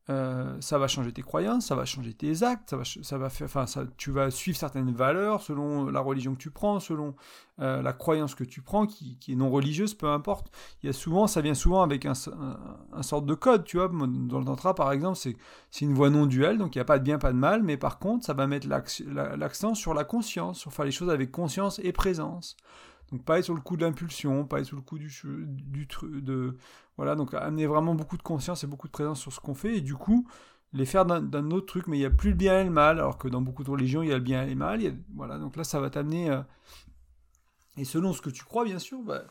euh, 0.10 0.58
ça 0.60 0.80
va 0.80 0.88
changer 0.88 1.12
tes 1.12 1.22
croyances, 1.22 1.68
ça 1.68 1.76
va 1.76 1.86
changer 1.86 2.14
tes 2.14 2.42
actes, 2.42 2.72
ça 2.72 2.78
va, 2.78 2.84
ça 2.84 3.18
va 3.20 3.30
faire, 3.30 3.46
enfin, 3.46 3.66
tu 3.96 4.10
vas 4.10 4.32
suivre 4.32 4.58
certaines 4.58 4.92
valeurs 4.92 5.42
selon 5.42 5.86
la 5.86 6.00
religion 6.00 6.34
que 6.34 6.40
tu 6.40 6.50
prends, 6.50 6.80
selon 6.80 7.14
euh, 7.60 7.84
la 7.84 7.94
croyance 7.94 8.34
que 8.34 8.44
tu 8.44 8.62
prends, 8.62 8.88
qui, 8.88 9.18
est 9.28 9.36
non 9.36 9.52
religieuse, 9.52 9.94
peu 9.94 10.08
importe. 10.08 10.52
Il 10.82 10.88
y 10.88 10.90
a 10.90 10.94
souvent, 10.94 11.28
ça 11.28 11.42
vient 11.42 11.54
souvent 11.54 11.84
avec 11.84 12.08
un, 12.08 12.14
un, 12.94 13.04
sorte 13.04 13.28
de 13.28 13.36
code, 13.36 13.66
tu 13.66 13.78
vois. 13.78 13.88
Dans 13.90 14.40
le 14.40 14.46
tantra, 14.46 14.74
par 14.74 14.92
exemple, 14.92 15.18
c'est, 15.18 15.38
c'est 15.70 15.86
une 15.86 15.94
voie 15.94 16.10
non 16.10 16.26
duelle, 16.26 16.58
donc 16.58 16.76
il 16.76 16.80
n'y 16.80 16.84
a 16.84 16.86
pas 16.86 16.98
de 16.98 17.04
bien, 17.04 17.20
pas 17.20 17.32
de 17.32 17.38
mal, 17.38 17.62
mais 17.62 17.78
par 17.78 18.00
contre, 18.00 18.26
ça 18.26 18.34
va 18.34 18.48
mettre 18.48 18.68
l'accent 18.68 19.76
sur 19.76 19.94
la 19.94 20.06
conscience, 20.06 20.58
sur 20.60 20.74
faire 20.74 20.86
les 20.86 20.92
choses 20.92 21.12
avec 21.12 21.32
conscience 21.32 21.80
et 21.84 21.92
présence. 21.92 22.58
Donc 23.12 23.24
pas 23.24 23.40
être 23.40 23.46
sur 23.46 23.56
le 23.56 23.62
coup 23.62 23.76
de 23.76 23.84
l'impulsion, 23.84 24.46
pas 24.46 24.60
être 24.60 24.66
sur 24.66 24.76
le 24.76 24.84
coup 24.84 25.00
du, 25.00 25.12
du 25.46 25.88
de 26.04 26.58
voilà, 27.00 27.16
donc 27.16 27.34
amener 27.34 27.66
vraiment 27.66 27.96
beaucoup 27.96 28.18
de 28.18 28.22
conscience 28.22 28.66
et 28.66 28.68
beaucoup 28.68 28.88
de 28.88 28.92
présence 28.92 29.22
sur 29.22 29.32
ce 29.32 29.40
qu'on 29.40 29.56
fait 29.56 29.78
et 29.78 29.80
du 29.80 29.96
coup 29.96 30.28
les 30.74 30.86
faire 30.86 31.06
d'un 31.06 31.52
autre 31.52 31.66
truc, 31.66 31.88
mais 31.88 31.96
il 31.96 32.02
n'y 32.02 32.06
a 32.06 32.10
plus 32.10 32.32
le 32.32 32.36
bien 32.36 32.60
et 32.60 32.66
le 32.66 32.72
mal, 32.72 33.00
alors 33.00 33.18
que 33.18 33.30
dans 33.30 33.40
beaucoup 33.40 33.64
de 33.64 33.72
religions, 33.72 34.04
il 34.04 34.10
y 34.10 34.12
a 34.12 34.18
le 34.18 34.24
bien 34.24 34.44
et 34.44 34.50
le 34.50 34.56
mal. 34.58 34.82
voilà, 35.16 35.38
donc 35.38 35.56
là, 35.56 35.64
ça 35.64 35.80
va 35.80 35.90
t'amener. 35.90 36.30
Euh, 36.30 36.42
et 37.78 37.86
selon 37.86 38.12
ce 38.12 38.22
que 38.22 38.30
tu 38.30 38.44
crois, 38.44 38.66
bien 38.66 38.80
sûr, 38.80 39.02
bah, 39.02 39.24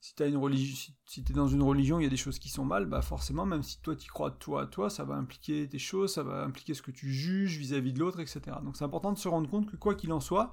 si 0.00 0.16
tu 0.16 0.24
es 0.24 1.32
dans 1.32 1.46
une 1.46 1.62
religion, 1.62 2.00
il 2.00 2.02
y 2.02 2.06
a 2.06 2.10
des 2.10 2.16
choses 2.16 2.40
qui 2.40 2.48
sont 2.48 2.64
mal, 2.64 2.86
bah 2.86 3.02
forcément, 3.02 3.46
même 3.46 3.62
si 3.62 3.80
toi 3.82 3.94
tu 3.94 4.10
crois 4.10 4.32
toi 4.32 4.62
à 4.62 4.66
toi, 4.66 4.90
ça 4.90 5.04
va 5.04 5.14
impliquer 5.14 5.68
tes 5.68 5.78
choses, 5.78 6.12
ça 6.12 6.24
va 6.24 6.42
impliquer 6.42 6.74
ce 6.74 6.82
que 6.82 6.90
tu 6.90 7.12
juges 7.12 7.56
vis-à-vis 7.56 7.92
de 7.92 8.00
l'autre, 8.00 8.18
etc. 8.18 8.40
Donc 8.64 8.76
c'est 8.76 8.84
important 8.84 9.12
de 9.12 9.18
se 9.18 9.28
rendre 9.28 9.48
compte 9.48 9.70
que 9.70 9.76
quoi 9.76 9.94
qu'il 9.94 10.12
en 10.12 10.20
soit, 10.20 10.52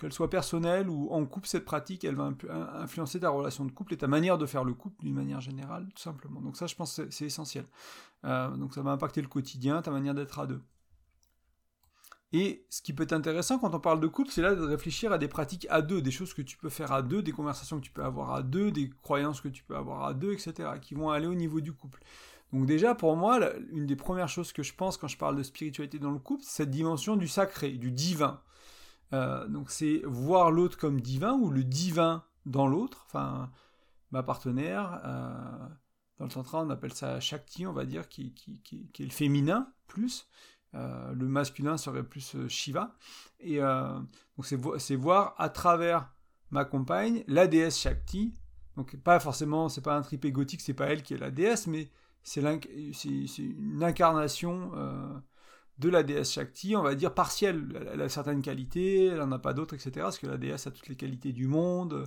qu'elle 0.00 0.12
soit 0.12 0.30
personnelle 0.30 0.88
ou 0.88 1.08
en 1.10 1.24
couple, 1.26 1.46
cette 1.46 1.64
pratique, 1.64 2.04
elle 2.04 2.16
va 2.16 2.32
influencer 2.74 3.20
ta 3.20 3.30
relation 3.30 3.64
de 3.64 3.70
couple 3.70 3.94
et 3.94 3.98
ta 3.98 4.08
manière 4.08 4.38
de 4.38 4.46
faire 4.46 4.64
le 4.64 4.74
couple 4.74 5.04
d'une 5.04 5.14
manière 5.14 5.40
générale, 5.40 5.88
tout 5.94 6.02
simplement. 6.02 6.40
Donc 6.40 6.56
ça, 6.56 6.66
je 6.66 6.74
pense 6.74 7.00
c'est 7.10 7.24
essentiel. 7.26 7.66
Euh, 8.24 8.56
donc 8.56 8.74
ça 8.74 8.82
va 8.82 8.90
impacter 8.90 9.22
le 9.22 9.28
quotidien, 9.28 9.82
ta 9.82 9.90
manière 9.90 10.14
d'être 10.14 10.38
à 10.38 10.46
deux. 10.46 10.62
Et 12.32 12.64
ce 12.70 12.80
qui 12.80 12.92
peut 12.92 13.02
être 13.02 13.12
intéressant 13.12 13.58
quand 13.58 13.74
on 13.74 13.80
parle 13.80 14.00
de 14.00 14.06
couple, 14.06 14.30
c'est 14.30 14.42
là 14.42 14.54
de 14.54 14.62
réfléchir 14.62 15.10
à 15.10 15.18
des 15.18 15.26
pratiques 15.26 15.66
à 15.68 15.82
deux, 15.82 16.00
des 16.00 16.12
choses 16.12 16.32
que 16.32 16.42
tu 16.42 16.56
peux 16.56 16.68
faire 16.68 16.92
à 16.92 17.02
deux, 17.02 17.22
des 17.22 17.32
conversations 17.32 17.80
que 17.80 17.84
tu 17.84 17.90
peux 17.90 18.04
avoir 18.04 18.32
à 18.32 18.42
deux, 18.42 18.70
des 18.70 18.88
croyances 19.02 19.40
que 19.40 19.48
tu 19.48 19.64
peux 19.64 19.76
avoir 19.76 20.04
à 20.04 20.14
deux, 20.14 20.32
etc., 20.32 20.70
qui 20.80 20.94
vont 20.94 21.10
aller 21.10 21.26
au 21.26 21.34
niveau 21.34 21.60
du 21.60 21.72
couple. 21.72 22.00
Donc 22.52 22.66
déjà, 22.66 22.94
pour 22.94 23.16
moi, 23.16 23.40
une 23.72 23.86
des 23.86 23.96
premières 23.96 24.28
choses 24.28 24.52
que 24.52 24.62
je 24.62 24.74
pense 24.74 24.96
quand 24.96 25.08
je 25.08 25.18
parle 25.18 25.36
de 25.36 25.42
spiritualité 25.42 25.98
dans 25.98 26.10
le 26.10 26.18
couple, 26.18 26.42
c'est 26.44 26.62
cette 26.62 26.70
dimension 26.70 27.16
du 27.16 27.26
sacré, 27.26 27.72
du 27.72 27.90
divin. 27.90 28.40
Euh, 29.12 29.46
donc 29.48 29.70
c'est 29.70 30.02
voir 30.04 30.50
l'autre 30.50 30.78
comme 30.78 31.00
divin 31.00 31.32
ou 31.34 31.50
le 31.50 31.64
divin 31.64 32.24
dans 32.46 32.66
l'autre. 32.66 33.04
Enfin, 33.06 33.50
ma 34.10 34.22
partenaire, 34.22 35.00
euh, 35.04 35.68
dans 36.18 36.26
le 36.26 36.30
tantra, 36.30 36.62
on 36.62 36.70
appelle 36.70 36.92
ça 36.92 37.20
Shakti, 37.20 37.66
on 37.66 37.72
va 37.72 37.84
dire, 37.84 38.08
qui, 38.08 38.34
est 38.98 39.02
le 39.02 39.10
féminin 39.10 39.72
plus. 39.86 40.28
Euh, 40.74 41.12
le 41.12 41.26
masculin 41.26 41.76
serait 41.76 42.04
plus 42.04 42.36
Shiva. 42.48 42.94
Et 43.40 43.58
donc 43.58 44.46
c'est 44.78 44.96
voir 44.96 45.34
à 45.38 45.48
travers 45.48 46.12
ma 46.50 46.64
compagne 46.64 47.24
la 47.26 47.46
déesse 47.46 47.78
Shakti. 47.78 48.34
Donc 48.76 48.96
pas 48.96 49.18
forcément, 49.18 49.68
c'est 49.68 49.80
pas 49.80 49.96
un 49.96 50.02
trip 50.02 50.24
égotique, 50.24 50.60
c'est 50.60 50.74
pas 50.74 50.86
elle 50.86 51.02
qui 51.02 51.14
est 51.14 51.18
la 51.18 51.30
déesse, 51.30 51.66
mais 51.66 51.90
c'est 52.22 52.40
une 52.40 53.82
incarnation 53.82 54.72
de 55.80 55.88
la 55.88 56.02
déesse 56.02 56.32
Shakti, 56.32 56.76
on 56.76 56.82
va 56.82 56.94
dire 56.94 57.14
partielle. 57.14 57.88
Elle 57.92 58.02
a 58.02 58.08
certaines 58.08 58.42
qualités, 58.42 59.06
elle 59.06 59.18
n'en 59.18 59.32
a 59.32 59.38
pas 59.38 59.54
d'autres, 59.54 59.74
etc. 59.74 59.92
Parce 60.02 60.18
que 60.18 60.26
la 60.26 60.36
déesse 60.36 60.66
a 60.66 60.70
toutes 60.70 60.88
les 60.88 60.96
qualités 60.96 61.32
du 61.32 61.46
monde, 61.46 62.06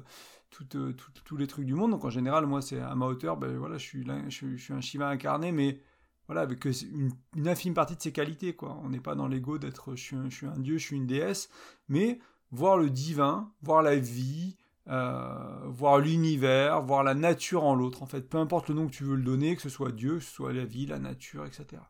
euh, 0.76 0.94
tous 1.26 1.38
les 1.38 1.48
trucs 1.48 1.66
du 1.66 1.74
monde. 1.74 1.92
Donc 1.92 2.06
en 2.06 2.12
général, 2.12 2.46
moi, 2.46 2.62
c'est 2.62 2.80
à 2.80 2.94
ma 2.94 3.08
hauteur, 3.08 3.36
ben 3.36 3.58
voilà, 3.58 3.78
je 3.78 3.84
suis, 3.84 4.72
un 4.72 4.82
Shiva 4.82 5.10
incarné, 5.10 5.52
mais 5.52 5.82
voilà, 6.28 6.42
avec 6.42 6.64
une, 6.66 7.12
une 7.36 7.48
infime 7.48 7.74
partie 7.74 7.96
de 7.96 8.02
ses 8.02 8.12
qualités, 8.12 8.56
quoi. 8.56 8.80
On 8.84 8.90
n'est 8.90 9.00
pas 9.00 9.16
dans 9.16 9.28
l'ego 9.28 9.58
d'être, 9.58 9.96
je 9.96 10.30
suis 10.30 10.46
un 10.46 10.60
dieu, 10.60 10.78
je 10.78 10.86
suis 10.86 10.96
une 10.96 11.08
déesse, 11.08 11.50
mais 11.90 12.20
voir 12.52 12.78
le 12.78 12.92
divin, 12.92 13.52
voir 13.64 13.82
la 13.82 13.96
vie, 13.96 14.56
euh, 14.90 15.62
voir 15.68 16.00
l'univers, 16.00 16.82
voir 16.82 17.04
la 17.04 17.14
nature 17.14 17.64
en 17.64 17.74
l'autre, 17.74 18.04
en 18.04 18.06
fait, 18.06 18.28
peu 18.28 18.38
importe 18.38 18.68
le 18.68 18.76
nom 18.76 18.88
que 18.88 18.92
tu 18.92 19.06
veux 19.06 19.16
le 19.16 19.24
donner, 19.24 19.56
que 19.56 19.62
ce 19.62 19.70
soit 19.70 19.94
Dieu, 19.94 20.16
que 20.16 20.24
ce 20.24 20.32
soit 20.32 20.52
la 20.52 20.66
vie, 20.66 20.86
la 20.86 21.00
nature, 21.00 21.46
etc. 21.46 21.82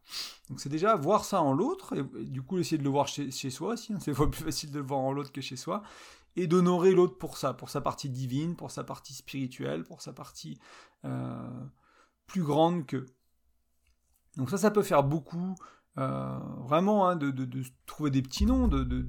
Donc 0.50 0.60
c'est 0.60 0.70
déjà 0.70 0.96
voir 0.96 1.26
ça 1.26 1.42
en 1.42 1.54
l'autre, 1.54 1.96
et, 1.98 2.04
du 2.26 2.44
coup 2.44 2.60
essayer 2.60 2.78
de 2.78 2.84
le 2.84 2.92
voir 2.92 3.08
chez, 3.08 3.32
soi 3.32 3.74
aussi, 3.74 3.94
hein. 3.94 3.98
c'est 4.02 4.14
plus 4.14 4.44
facile 4.44 4.72
de 4.72 4.80
le 4.80 4.86
voir 4.86 5.00
en 5.00 5.12
l'autre 5.12 5.32
que 5.32 5.42
chez 5.42 5.56
soi, 5.56 5.82
et 6.36 6.46
d'honorer 6.46 6.94
l'autre 6.94 7.18
pour 7.18 7.38
ça, 7.38 7.54
pour 7.54 7.70
sa 7.70 7.82
partie 7.82 8.10
divine, 8.10 8.56
pour 8.56 8.70
sa 8.70 8.84
partie 8.84 9.14
spirituelle, 9.14 9.84
pour 9.84 10.02
sa 10.02 10.14
partie 10.14 10.60
euh, 11.06 11.50
plus 12.28 12.44
grande 12.44 12.86
que. 12.86 13.08
Donc 14.38 14.52
ça, 14.52 14.58
ça 14.58 14.70
peut 14.70 14.84
faire 14.84 15.04
beaucoup, 15.04 15.56
euh, 15.98 16.40
vraiment, 16.60 17.08
hein, 17.08 17.16
de, 17.16 17.32
de, 17.32 17.64
trouver 17.88 18.12
des 18.12 18.22
petits 18.22 18.46
noms, 18.46 18.68
de, 18.68 18.84
de, 18.84 19.04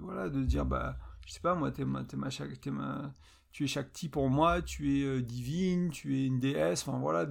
voilà, 0.00 0.30
de 0.30 0.42
dire, 0.42 0.64
bah 0.64 0.96
je 1.26 1.32
sais 1.32 1.40
pas, 1.40 1.54
moi, 1.54 1.70
t'es 1.70 1.84
ma, 1.84 2.04
ma, 2.14 2.28
ma, 2.70 3.12
tu 3.52 3.64
es 3.64 3.66
Shakti 3.66 4.08
pour 4.08 4.30
moi, 4.30 4.62
tu 4.62 5.00
es 5.00 5.04
euh, 5.04 5.22
divine, 5.22 5.90
tu 5.90 6.16
es 6.16 6.26
une 6.26 6.38
déesse, 6.38 6.86
enfin 6.86 6.98
voilà, 6.98 7.26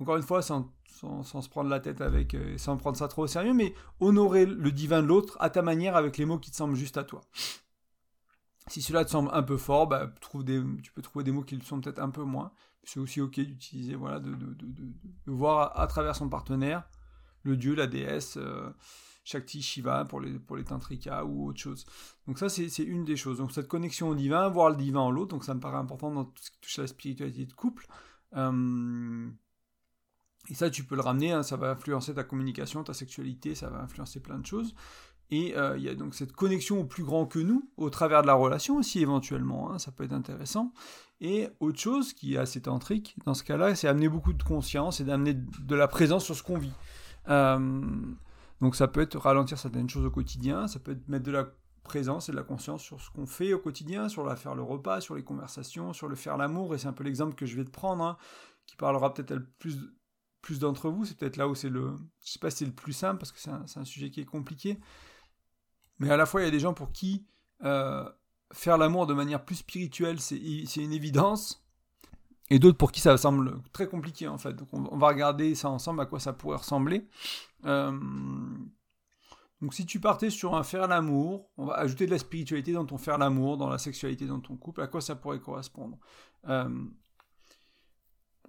encore 0.00 0.16
une 0.16 0.22
fois, 0.22 0.40
sans, 0.40 0.72
sans, 0.86 1.22
se 1.22 1.48
prendre 1.48 1.68
la 1.68 1.80
tête 1.80 2.00
avec, 2.00 2.34
euh, 2.34 2.56
sans 2.58 2.76
prendre 2.76 2.96
ça 2.96 3.08
trop 3.08 3.24
au 3.24 3.26
sérieux, 3.26 3.52
mais 3.52 3.74
honorer 4.00 4.46
le 4.46 4.72
divin 4.72 5.02
de 5.02 5.06
l'autre 5.06 5.36
à 5.40 5.50
ta 5.50 5.62
manière 5.62 5.96
avec 5.96 6.16
les 6.16 6.24
mots 6.24 6.38
qui 6.38 6.50
te 6.50 6.56
semblent 6.56 6.74
juste 6.74 6.96
à 6.96 7.04
toi. 7.04 7.20
Si 8.68 8.80
cela 8.80 9.04
te 9.04 9.10
semble 9.10 9.28
un 9.32 9.42
peu 9.42 9.58
fort, 9.58 9.86
bah, 9.86 10.10
trouve 10.22 10.42
des, 10.42 10.62
tu 10.82 10.90
peux 10.92 11.02
trouver 11.02 11.22
des 11.22 11.32
mots 11.32 11.42
qui 11.42 11.54
le 11.54 11.62
sont 11.62 11.80
peut-être 11.80 11.98
un 11.98 12.10
peu 12.10 12.22
moins. 12.22 12.50
C'est 12.82 12.98
aussi 12.98 13.20
ok 13.20 13.40
d'utiliser, 13.40 13.94
voilà, 13.94 14.20
de, 14.20 14.30
de, 14.30 14.54
de, 14.54 14.72
de, 14.72 15.32
voir 15.32 15.78
à, 15.78 15.86
travers 15.86 16.16
son 16.16 16.28
partenaire 16.28 16.84
le 17.42 17.56
dieu, 17.58 17.74
la 17.74 17.86
déesse. 17.86 18.38
Euh, 18.38 18.70
Shakti 19.24 19.62
Shiva 19.62 20.04
pour 20.04 20.20
les, 20.20 20.38
pour 20.38 20.56
les 20.56 20.64
Tantrika 20.64 21.24
ou 21.24 21.48
autre 21.48 21.58
chose. 21.58 21.86
Donc 22.26 22.38
ça, 22.38 22.48
c'est 22.48 22.82
une 22.82 23.04
des 23.04 23.16
choses. 23.16 23.38
Donc 23.38 23.52
cette 23.52 23.68
connexion 23.68 24.10
au 24.10 24.14
divin, 24.14 24.48
voir 24.48 24.70
le 24.70 24.76
divin 24.76 25.00
en 25.00 25.10
l'autre, 25.10 25.30
donc 25.30 25.44
ça 25.44 25.54
me 25.54 25.60
paraît 25.60 25.78
important 25.78 26.10
dans 26.10 26.24
tout 26.24 26.42
ce 26.42 26.50
qui 26.50 26.60
touche 26.60 26.78
à 26.78 26.82
la 26.82 26.88
spiritualité 26.88 27.46
de 27.46 27.52
couple. 27.52 27.86
Euh, 28.36 29.28
et 30.50 30.54
ça, 30.54 30.68
tu 30.68 30.84
peux 30.84 30.94
le 30.94 31.00
ramener, 31.00 31.32
hein, 31.32 31.42
ça 31.42 31.56
va 31.56 31.70
influencer 31.70 32.14
ta 32.14 32.22
communication, 32.22 32.84
ta 32.84 32.92
sexualité, 32.92 33.54
ça 33.54 33.70
va 33.70 33.80
influencer 33.80 34.20
plein 34.20 34.38
de 34.38 34.46
choses. 34.46 34.74
Et 35.30 35.56
euh, 35.56 35.78
il 35.78 35.82
y 35.82 35.88
a 35.88 35.94
donc 35.94 36.14
cette 36.14 36.32
connexion 36.32 36.80
au 36.80 36.84
plus 36.84 37.02
grand 37.02 37.24
que 37.24 37.38
nous, 37.38 37.70
au 37.78 37.88
travers 37.88 38.20
de 38.20 38.26
la 38.26 38.34
relation 38.34 38.76
aussi 38.76 39.00
éventuellement, 39.00 39.72
hein, 39.72 39.78
ça 39.78 39.90
peut 39.90 40.04
être 40.04 40.12
intéressant. 40.12 40.74
Et 41.22 41.48
autre 41.60 41.78
chose 41.78 42.12
qui 42.12 42.34
est 42.34 42.38
assez 42.38 42.60
tantrique 42.60 43.16
dans 43.24 43.32
ce 43.32 43.42
cas-là, 43.42 43.74
c'est 43.74 43.88
amener 43.88 44.10
beaucoup 44.10 44.34
de 44.34 44.42
conscience 44.42 45.00
et 45.00 45.04
d'amener 45.04 45.32
de 45.32 45.74
la 45.74 45.88
présence 45.88 46.26
sur 46.26 46.36
ce 46.36 46.42
qu'on 46.42 46.58
vit. 46.58 46.74
Euh, 47.28 47.90
donc 48.60 48.76
ça 48.76 48.88
peut 48.88 49.00
être 49.00 49.18
ralentir 49.18 49.58
certaines 49.58 49.88
choses 49.88 50.04
au 50.04 50.10
quotidien, 50.10 50.68
ça 50.68 50.78
peut 50.78 50.92
être 50.92 51.08
mettre 51.08 51.24
de 51.24 51.32
la 51.32 51.46
présence 51.82 52.28
et 52.28 52.32
de 52.32 52.36
la 52.36 52.42
conscience 52.42 52.82
sur 52.82 53.00
ce 53.00 53.10
qu'on 53.10 53.26
fait 53.26 53.52
au 53.52 53.58
quotidien, 53.58 54.08
sur 54.08 54.24
la 54.24 54.36
faire 54.36 54.54
le 54.54 54.62
repas, 54.62 55.00
sur 55.00 55.14
les 55.14 55.22
conversations, 55.22 55.92
sur 55.92 56.08
le 56.08 56.16
faire 56.16 56.36
l'amour, 56.36 56.74
et 56.74 56.78
c'est 56.78 56.88
un 56.88 56.92
peu 56.92 57.04
l'exemple 57.04 57.34
que 57.34 57.46
je 57.46 57.56
vais 57.56 57.64
te 57.64 57.70
prendre, 57.70 58.02
hein, 58.02 58.16
qui 58.66 58.76
parlera 58.76 59.12
peut-être 59.12 59.44
plus, 59.58 59.76
plus 60.40 60.58
d'entre 60.58 60.88
vous, 60.90 61.04
c'est 61.04 61.16
peut-être 61.16 61.36
là 61.36 61.46
où 61.46 61.54
c'est 61.54 61.68
le... 61.68 61.96
Je 62.24 62.32
sais 62.32 62.38
pas 62.38 62.50
si 62.50 62.58
c'est 62.58 62.64
le 62.64 62.72
plus 62.72 62.92
simple, 62.92 63.18
parce 63.18 63.32
que 63.32 63.38
c'est 63.38 63.50
un, 63.50 63.84
sujet 63.84 64.10
qui 64.10 64.20
est 64.20 64.24
compliqué, 64.24 64.80
mais 65.98 66.10
à 66.10 66.16
la 66.16 66.26
fois 66.26 66.40
il 66.40 66.44
y 66.44 66.48
a 66.48 66.50
des 66.50 66.60
gens 66.60 66.74
pour 66.74 66.90
qui 66.90 67.26
euh, 67.62 68.08
faire 68.52 68.78
l'amour 68.78 69.06
de 69.06 69.14
manière 69.14 69.44
plus 69.44 69.56
spirituelle, 69.56 70.20
c'est 70.20 70.36
une 70.36 70.92
évidence, 70.92 71.63
et 72.50 72.58
d'autres 72.58 72.78
pour 72.78 72.92
qui 72.92 73.00
ça 73.00 73.16
semble 73.16 73.62
très 73.72 73.88
compliqué 73.88 74.28
en 74.28 74.38
fait. 74.38 74.52
Donc 74.54 74.68
on, 74.72 74.96
va 74.96 75.08
regarder 75.08 75.54
ça 75.54 75.70
ensemble, 75.70 76.00
à 76.00 76.06
quoi 76.06 76.20
ça 76.20 76.32
pourrait 76.32 76.58
ressembler. 76.58 77.08
Euh, 77.64 77.98
donc 79.62 79.72
si 79.72 79.86
tu 79.86 79.98
partais 79.98 80.30
sur 80.30 80.54
un 80.54 80.62
faire 80.62 80.86
l'amour, 80.88 81.50
on 81.56 81.66
va 81.66 81.74
ajouter 81.74 82.06
de 82.06 82.10
la 82.10 82.18
spiritualité 82.18 82.72
dans 82.72 82.84
ton 82.84 82.98
faire 82.98 83.18
l'amour, 83.18 83.56
dans 83.56 83.68
la 83.68 83.78
sexualité 83.78 84.26
dans 84.26 84.40
ton 84.40 84.56
couple, 84.56 84.82
à 84.82 84.86
quoi 84.86 85.00
ça 85.00 85.16
pourrait 85.16 85.40
correspondre? 85.40 85.98
Euh, 86.48 86.68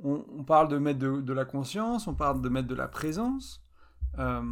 on, 0.03 0.43
parle 0.43 0.67
de 0.67 0.77
mettre 0.77 0.99
de, 0.99 1.33
la 1.33 1.45
conscience, 1.45 2.07
on 2.07 2.15
parle 2.15 2.41
de 2.41 2.49
mettre 2.49 2.67
de 2.67 2.75
la 2.75 2.89
présence. 2.89 3.63
Euh, 4.19 4.43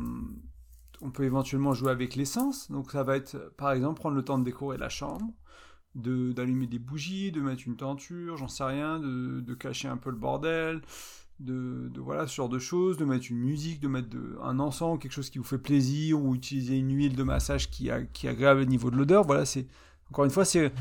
on 1.01 1.12
peut 1.12 1.25
éventuellement 1.25 1.73
jouer 1.73 1.91
avec 1.91 2.15
l'essence, 2.15 2.71
donc 2.71 2.91
ça 2.91 3.03
va 3.03 3.17
être 3.17 3.53
par 3.57 3.73
exemple 3.73 4.00
prendre 4.00 4.15
le 4.15 4.23
temps 4.23 4.39
de 4.39 4.45
décorer 4.45 4.77
la 4.77 4.88
chambre, 4.88 5.33
d'allumer 5.95 6.67
des 6.67 6.79
bougies, 6.79 7.31
de 7.31 7.41
mettre 7.41 7.63
une 7.67 7.75
tenture, 7.75 8.38
j'en 8.38 8.47
sais 8.47 8.63
rien, 8.63 9.00
de, 9.00 9.41
de, 9.41 9.53
cacher 9.53 9.88
un 9.88 9.97
peu 9.97 10.09
le 10.09 10.15
bordel, 10.15 10.81
de, 11.39 11.89
de, 11.93 12.00
voilà 12.00 12.27
ce 12.27 12.35
genre 12.35 12.50
de 12.50 12.59
choses, 12.59 12.97
de 12.97 13.05
mettre 13.05 13.27
une 13.29 13.38
musique, 13.38 13.79
de 13.79 13.88
mettre 13.88 14.15
un 14.41 14.59
encens, 14.59 15.00
quelque 15.00 15.12
chose 15.12 15.29
qui 15.29 15.38
vous 15.38 15.43
fait 15.43 15.57
plaisir, 15.57 16.19
ou 16.19 16.33
utiliser 16.35 16.77
une 16.77 16.95
huile 16.95 17.15
de 17.15 17.23
massage 17.23 17.69
qui, 17.69 17.91
a, 17.91 18.01
qui 18.01 18.27
agréable 18.27 18.62
au 18.62 18.65
niveau 18.65 18.89
de 18.89 18.97
l'odeur. 18.97 19.23
Voilà, 19.23 19.45
c'est 19.45 19.67
encore 20.09 20.25
une 20.25 20.31
fois, 20.31 20.45
c'est 20.45 20.71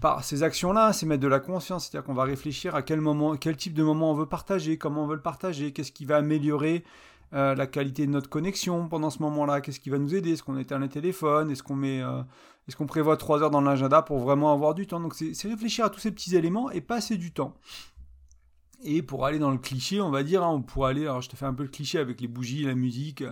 par 0.00 0.22
ces 0.22 0.42
actions-là, 0.42 0.92
c'est 0.92 1.06
mettre 1.06 1.22
de 1.22 1.28
la 1.28 1.40
conscience, 1.40 1.88
c'est-à-dire 1.88 2.06
qu'on 2.06 2.14
va 2.14 2.24
réfléchir 2.24 2.74
à 2.74 2.82
quel 2.82 3.00
moment, 3.00 3.36
quel 3.36 3.56
type 3.56 3.74
de 3.74 3.82
moment 3.82 4.12
on 4.12 4.14
veut 4.14 4.26
partager, 4.26 4.78
comment 4.78 5.04
on 5.04 5.06
veut 5.06 5.16
le 5.16 5.22
partager, 5.22 5.72
qu'est-ce 5.72 5.92
qui 5.92 6.04
va 6.04 6.16
améliorer 6.16 6.84
euh, 7.34 7.54
la 7.54 7.66
qualité 7.66 8.06
de 8.06 8.10
notre 8.10 8.30
connexion 8.30 8.88
pendant 8.88 9.10
ce 9.10 9.20
moment-là, 9.22 9.60
qu'est-ce 9.60 9.80
qui 9.80 9.90
va 9.90 9.98
nous 9.98 10.14
aider, 10.14 10.32
est-ce 10.32 10.42
qu'on 10.42 10.56
éteint 10.56 10.78
les 10.78 10.88
téléphones, 10.88 11.50
est-ce 11.50 11.62
qu'on 11.62 11.76
met, 11.76 12.00
euh, 12.00 12.22
est-ce 12.66 12.76
qu'on 12.76 12.86
prévoit 12.86 13.16
trois 13.16 13.42
heures 13.42 13.50
dans 13.50 13.60
l'agenda 13.60 14.02
pour 14.02 14.18
vraiment 14.18 14.52
avoir 14.52 14.74
du 14.74 14.86
temps? 14.86 15.00
Donc 15.00 15.14
c'est 15.14 15.48
réfléchir 15.48 15.84
à 15.84 15.90
tous 15.90 16.00
ces 16.00 16.10
petits 16.10 16.36
éléments 16.36 16.70
et 16.70 16.80
passer 16.80 17.16
du 17.16 17.32
temps. 17.32 17.54
Et 18.82 19.02
pour 19.02 19.26
aller 19.26 19.38
dans 19.38 19.50
le 19.50 19.58
cliché, 19.58 20.00
on 20.00 20.10
va 20.10 20.22
dire, 20.22 20.42
hein, 20.42 20.50
on 20.50 20.62
pourrait 20.62 20.90
aller, 20.90 21.02
alors 21.02 21.20
je 21.20 21.28
te 21.28 21.36
fais 21.36 21.46
un 21.46 21.54
peu 21.54 21.64
le 21.64 21.68
cliché 21.68 21.98
avec 21.98 22.20
les 22.20 22.28
bougies, 22.28 22.64
la 22.64 22.74
musique, 22.74 23.24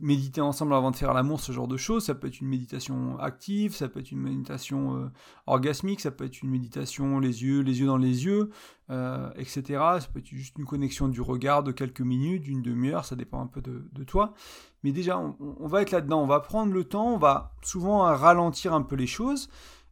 méditer 0.00 0.40
ensemble 0.40 0.74
avant 0.74 0.90
de 0.90 0.96
faire 0.96 1.12
l'amour, 1.14 1.40
ce 1.40 1.52
genre 1.52 1.68
de 1.68 1.76
choses. 1.76 2.04
Ça 2.04 2.14
peut 2.14 2.28
être 2.28 2.40
une 2.40 2.48
méditation 2.48 3.18
active, 3.18 3.74
ça 3.74 3.88
peut 3.88 4.00
être 4.00 4.12
une 4.12 4.20
méditation 4.20 4.96
euh, 4.96 5.08
orgasmique, 5.46 6.00
ça 6.00 6.10
peut 6.10 6.24
être 6.24 6.42
une 6.42 6.50
méditation 6.50 7.18
les 7.18 7.42
yeux, 7.42 7.60
les 7.60 7.80
yeux 7.80 7.86
dans 7.86 7.96
les 7.96 8.24
yeux, 8.24 8.50
euh, 8.90 9.30
etc. 9.36 9.62
Ça 10.00 10.08
peut 10.12 10.20
être 10.20 10.28
juste 10.28 10.58
une 10.58 10.64
connexion 10.64 11.08
du 11.08 11.20
regard 11.20 11.62
de 11.62 11.72
quelques 11.72 12.00
minutes, 12.00 12.42
d'une 12.42 12.62
demi-heure, 12.62 13.04
ça 13.04 13.16
dépend 13.16 13.40
un 13.40 13.46
peu 13.46 13.60
de, 13.60 14.04
toi. 14.04 14.34
Mais 14.82 14.92
déjà, 14.92 15.18
on, 15.18 15.66
va 15.66 15.82
être 15.82 15.90
là-dedans, 15.90 16.22
on 16.22 16.26
va 16.26 16.40
prendre 16.40 16.72
le 16.72 16.84
temps, 16.84 17.14
on 17.14 17.18
va 17.18 17.52
souvent 17.62 18.00
ralentir 18.00 18.72
un 18.72 18.82
peu 18.82 18.96
les 18.96 19.06
choses. 19.06 19.48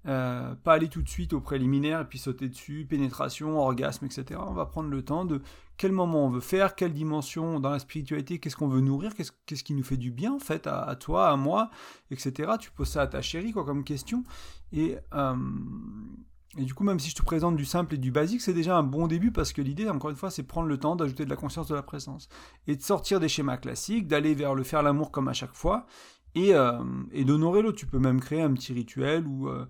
Euh, 0.07 0.55
pas 0.55 0.75
aller 0.75 0.89
tout 0.89 1.03
de 1.03 1.09
suite 1.09 1.33
au 1.33 1.41
préliminaire 1.41 2.01
et 2.01 2.05
puis 2.05 2.19
sauter 2.19 2.49
dessus, 2.49 2.87
pénétration, 2.89 3.59
orgasme, 3.59 4.07
etc. 4.07 4.41
On 4.47 4.55
va 4.55 4.65
prendre 4.65 4.89
le 4.89 5.03
temps 5.03 5.25
de 5.25 5.43
quel 5.79 5.93
moment 5.93 6.27
on 6.27 6.29
veut 6.29 6.41
faire, 6.41 6.75
quelle 6.75 6.93
dimension 6.93 7.61
dans 7.61 7.71
la 7.71 7.79
spiritualité, 7.79 8.39
qu'est-ce 8.41 8.57
qu'on 8.57 8.69
veut 8.69 8.81
nourrir, 8.81 9.15
qu'est-ce, 9.15 9.63
qui 9.63 9.75
nous 9.75 9.85
fait 9.85 9.97
du 9.97 10.11
bien 10.11 10.35
en 10.35 10.39
fait 10.41 10.67
à, 10.67 10.95
toi, 10.97 11.31
à 11.31 11.37
moi, 11.37 11.71
etc. 12.11 12.53
Tu 12.61 12.71
poses 12.71 12.89
ça 12.89 13.03
à 13.03 13.07
ta 13.07 13.23
chérie 13.23 13.53
quoi 13.53 13.65
comme 13.65 13.85
question. 13.85 14.25
Et, 14.73 14.97
euh, 15.15 15.37
et 16.59 16.65
du 16.65 16.75
coup, 16.75 16.83
même 16.83 16.99
si 16.99 17.11
je 17.11 17.15
te 17.15 17.23
présente 17.23 17.57
du 17.57 17.65
simple 17.65 17.95
et 17.95 17.99
du 17.99 18.11
basique, 18.11 18.41
c'est 18.41 18.53
déjà 18.53 18.77
un 18.77 18.83
bon 18.83 19.07
début 19.07 19.31
parce 19.31 19.53
que 19.53 19.63
l'idée, 19.63 19.89
encore 19.89 20.11
une 20.11 20.17
fois, 20.17 20.31
c'est 20.31 20.43
prendre 20.43 20.67
le 20.67 20.79
temps 20.79 20.97
d'ajouter 20.97 21.25
de 21.25 21.31
la 21.31 21.37
conscience 21.37 21.69
de 21.69 21.75
la 21.75 21.83
présence 21.83 22.29
et 22.67 22.75
de 22.75 22.83
sortir 22.83 23.21
des 23.21 23.29
schémas 23.29 23.57
classiques, 23.57 24.09
d'aller 24.09 24.35
vers 24.35 24.57
le 24.57 24.65
faire 24.65 24.83
l'amour 24.83 25.13
comme 25.13 25.29
à 25.29 25.33
chaque 25.33 25.55
fois 25.55 25.87
et, 26.35 26.55
euh, 26.55 26.83
et 27.13 27.25
d'honorer 27.25 27.63
l'autre. 27.63 27.79
Tu 27.79 27.87
peux 27.87 28.01
même 28.01 28.21
créer 28.21 28.43
un 28.43 28.53
petit 28.53 28.73
rituel 28.73 29.27
où 29.29 29.49
euh, 29.49 29.67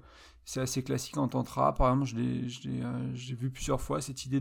c'est 0.48 0.62
assez 0.62 0.82
classique 0.82 1.18
en 1.18 1.28
tantra. 1.28 1.74
Par 1.74 1.92
exemple, 1.92 2.08
je 2.08 2.16
l'ai 2.16 2.82
euh, 2.82 3.12
vu 3.12 3.50
plusieurs 3.50 3.82
fois 3.82 4.00
cette 4.00 4.24
idée 4.24 4.40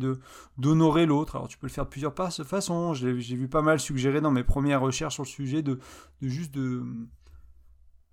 d'honorer 0.57 1.05
l'autre. 1.05 1.35
Alors 1.35 1.49
tu 1.49 1.57
peux 1.57 1.67
le 1.67 1.71
faire 1.71 1.83
de 1.83 1.89
plusieurs 1.89 2.13
façons. 2.15 2.93
J'ai 2.93 3.11
vu 3.11 3.49
pas 3.49 3.61
mal 3.61 3.77
suggérer 3.77 4.21
dans 4.21 4.31
mes 4.31 4.45
premières 4.45 4.79
recherches 4.79 5.15
sur 5.15 5.23
le 5.23 5.27
sujet 5.27 5.63
de, 5.63 5.81
de 6.21 6.27
juste 6.29 6.53
de 6.53 6.81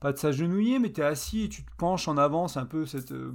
pas 0.01 0.13
de 0.13 0.19
s'agenouiller, 0.19 0.81
mais 0.81 0.93
tu 0.93 1.03
es 1.03 1.05
assis 1.05 1.45
et 1.45 1.49
tu 1.49 1.65
te 1.65 1.71
penches 1.79 2.09
en 2.09 2.19
avant, 2.19 2.49
c'est 2.49 2.59
un 2.59 2.67
peu 2.67 2.85
cette 2.85 3.13
euh, 3.13 3.33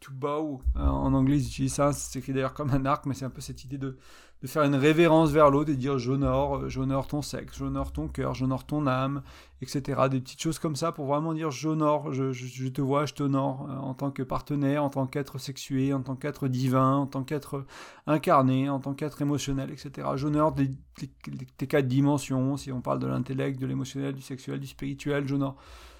to 0.00 0.12
bow, 0.12 0.62
euh, 0.76 0.86
en 0.86 1.12
anglais 1.12 1.36
ils 1.36 1.46
utilisent 1.46 1.74
ça, 1.74 1.92
c'est 1.92 2.20
écrit 2.20 2.32
d'ailleurs 2.32 2.54
comme 2.54 2.70
un 2.70 2.86
arc, 2.86 3.04
mais 3.04 3.12
c'est 3.12 3.26
un 3.26 3.30
peu 3.30 3.42
cette 3.42 3.64
idée 3.64 3.76
de, 3.78 3.98
de 4.42 4.46
faire 4.46 4.62
une 4.62 4.74
révérence 4.74 5.30
vers 5.30 5.50
l'autre 5.50 5.70
et 5.70 5.76
dire 5.76 5.98
j'honore, 5.98 6.56
euh, 6.56 6.68
j'honore 6.68 7.08
ton 7.08 7.22
sexe, 7.22 7.58
j'honore 7.58 7.92
ton 7.92 8.08
cœur, 8.08 8.34
j'honore 8.34 8.64
ton 8.64 8.86
âme, 8.86 9.22
etc. 9.62 10.02
Des 10.10 10.20
petites 10.20 10.40
choses 10.40 10.58
comme 10.58 10.76
ça 10.76 10.92
pour 10.92 11.06
vraiment 11.06 11.34
dire 11.34 11.50
j'honore, 11.50 12.12
je, 12.12 12.32
je, 12.32 12.68
te 12.68 12.80
vois, 12.80 13.06
je 13.06 13.14
t'honore 13.14 13.68
en 13.82 13.94
tant 13.94 14.10
que 14.10 14.22
partenaire, 14.22 14.84
en 14.84 14.90
tant 14.90 15.06
qu'être 15.06 15.38
sexué, 15.38 15.92
en 15.92 16.02
tant 16.02 16.14
qu'être 16.14 16.48
divin, 16.48 16.96
en 16.96 17.06
tant 17.06 17.24
qu'être 17.24 17.64
incarné, 18.06 18.68
en 18.68 18.78
tant 18.78 18.94
qu'être 18.94 19.22
émotionnel, 19.22 19.70
etc. 19.70 20.08
J'honore 20.14 20.54
tes 20.54 21.66
quatre 21.66 21.88
dimensions, 21.88 22.56
si 22.56 22.70
on 22.70 22.80
parle 22.80 23.00
de 23.00 23.06
l'intellect, 23.06 23.60
de 23.60 23.66
l'émotionnel, 23.66 24.14
du 24.14 24.22
sexuel, 24.22 24.60
du 24.60 24.66
spirituel, 24.66 25.26
j'honore 25.26 25.56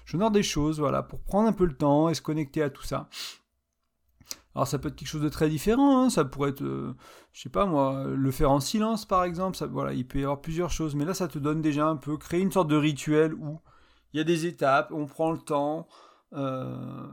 J'honore 0.09 0.31
des 0.31 0.41
choses, 0.41 0.79
voilà, 0.79 1.03
pour 1.03 1.19
prendre 1.19 1.47
un 1.47 1.53
peu 1.53 1.65
le 1.65 1.75
temps 1.75 2.09
et 2.09 2.15
se 2.15 2.21
connecter 2.23 2.63
à 2.63 2.71
tout 2.71 2.81
ça. 2.81 3.09
Alors 4.55 4.67
ça 4.67 4.79
peut 4.79 4.87
être 4.89 4.95
quelque 4.95 5.07
chose 5.07 5.21
de 5.21 5.29
très 5.29 5.47
différent, 5.47 6.03
hein. 6.03 6.09
ça 6.09 6.25
pourrait 6.25 6.49
être, 6.49 6.63
euh, 6.63 6.95
je 7.33 7.41
sais 7.41 7.49
pas 7.49 7.65
moi, 7.65 8.05
le 8.07 8.31
faire 8.31 8.51
en 8.51 8.59
silence 8.59 9.05
par 9.05 9.23
exemple, 9.23 9.57
voilà, 9.69 9.93
il 9.93 10.07
peut 10.07 10.19
y 10.19 10.23
avoir 10.23 10.41
plusieurs 10.41 10.71
choses, 10.71 10.95
mais 10.95 11.05
là 11.05 11.13
ça 11.13 11.27
te 11.27 11.37
donne 11.37 11.61
déjà 11.61 11.87
un 11.87 11.97
peu, 11.97 12.17
créer 12.17 12.41
une 12.41 12.51
sorte 12.51 12.67
de 12.67 12.75
rituel 12.75 13.33
où 13.35 13.59
il 14.13 14.17
y 14.17 14.19
a 14.19 14.23
des 14.23 14.47
étapes, 14.47 14.91
on 14.91 15.05
prend 15.05 15.31
le 15.31 15.37
temps, 15.37 15.87
euh, 16.33 17.07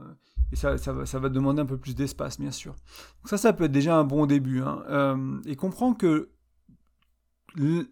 et 0.51 0.55
ça, 0.55 0.77
ça, 0.79 0.93
va, 0.93 1.05
ça, 1.05 1.19
va, 1.19 1.29
demander 1.29 1.61
un 1.61 1.65
peu 1.65 1.77
plus 1.77 1.95
d'espace 1.95 2.39
bien 2.39 2.51
sûr. 2.51 2.71
Donc 2.71 3.29
ça, 3.29 3.37
ça 3.37 3.53
peut 3.53 3.65
être 3.65 3.71
déjà 3.71 3.95
un 3.95 4.03
bon 4.03 4.25
début, 4.25 4.61
hein. 4.61 4.83
euh, 4.89 5.39
et 5.45 5.55
comprends 5.55 5.93
que 5.93 6.29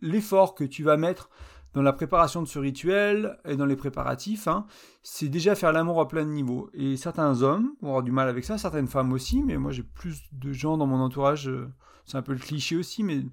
l'effort 0.01 0.55
que 0.55 0.63
tu 0.63 0.83
vas 0.83 0.97
mettre 0.97 1.29
dans 1.75 1.81
la 1.81 1.93
préparation 1.93 2.41
de 2.41 2.47
ce 2.47 2.57
rituel 2.57 3.37
et 3.43 3.57
dans 3.57 3.65
les 3.65 3.75
préparatifs, 3.75 4.47
hein, 4.47 4.65
c'est 5.03 5.27
déjà 5.27 5.55
faire 5.55 5.73
l'amour 5.73 5.99
à 5.99 6.07
plein 6.07 6.23
de 6.23 6.31
niveaux. 6.31 6.69
Et 6.73 6.95
certains 6.95 7.41
hommes 7.41 7.73
vont 7.81 7.89
avoir 7.89 8.03
du 8.03 8.13
mal 8.13 8.29
avec 8.29 8.45
ça, 8.45 8.57
certaines 8.57 8.87
femmes 8.87 9.11
aussi, 9.11 9.43
mais 9.43 9.57
moi 9.57 9.73
j'ai 9.73 9.83
plus 9.83 10.23
de 10.31 10.53
gens 10.53 10.77
dans 10.77 10.87
mon 10.87 11.01
entourage, 11.01 11.49
euh, 11.49 11.67
c'est 12.05 12.17
un 12.17 12.21
peu 12.21 12.31
le 12.31 12.39
cliché 12.39 12.77
aussi, 12.77 13.03
mais 13.03 13.25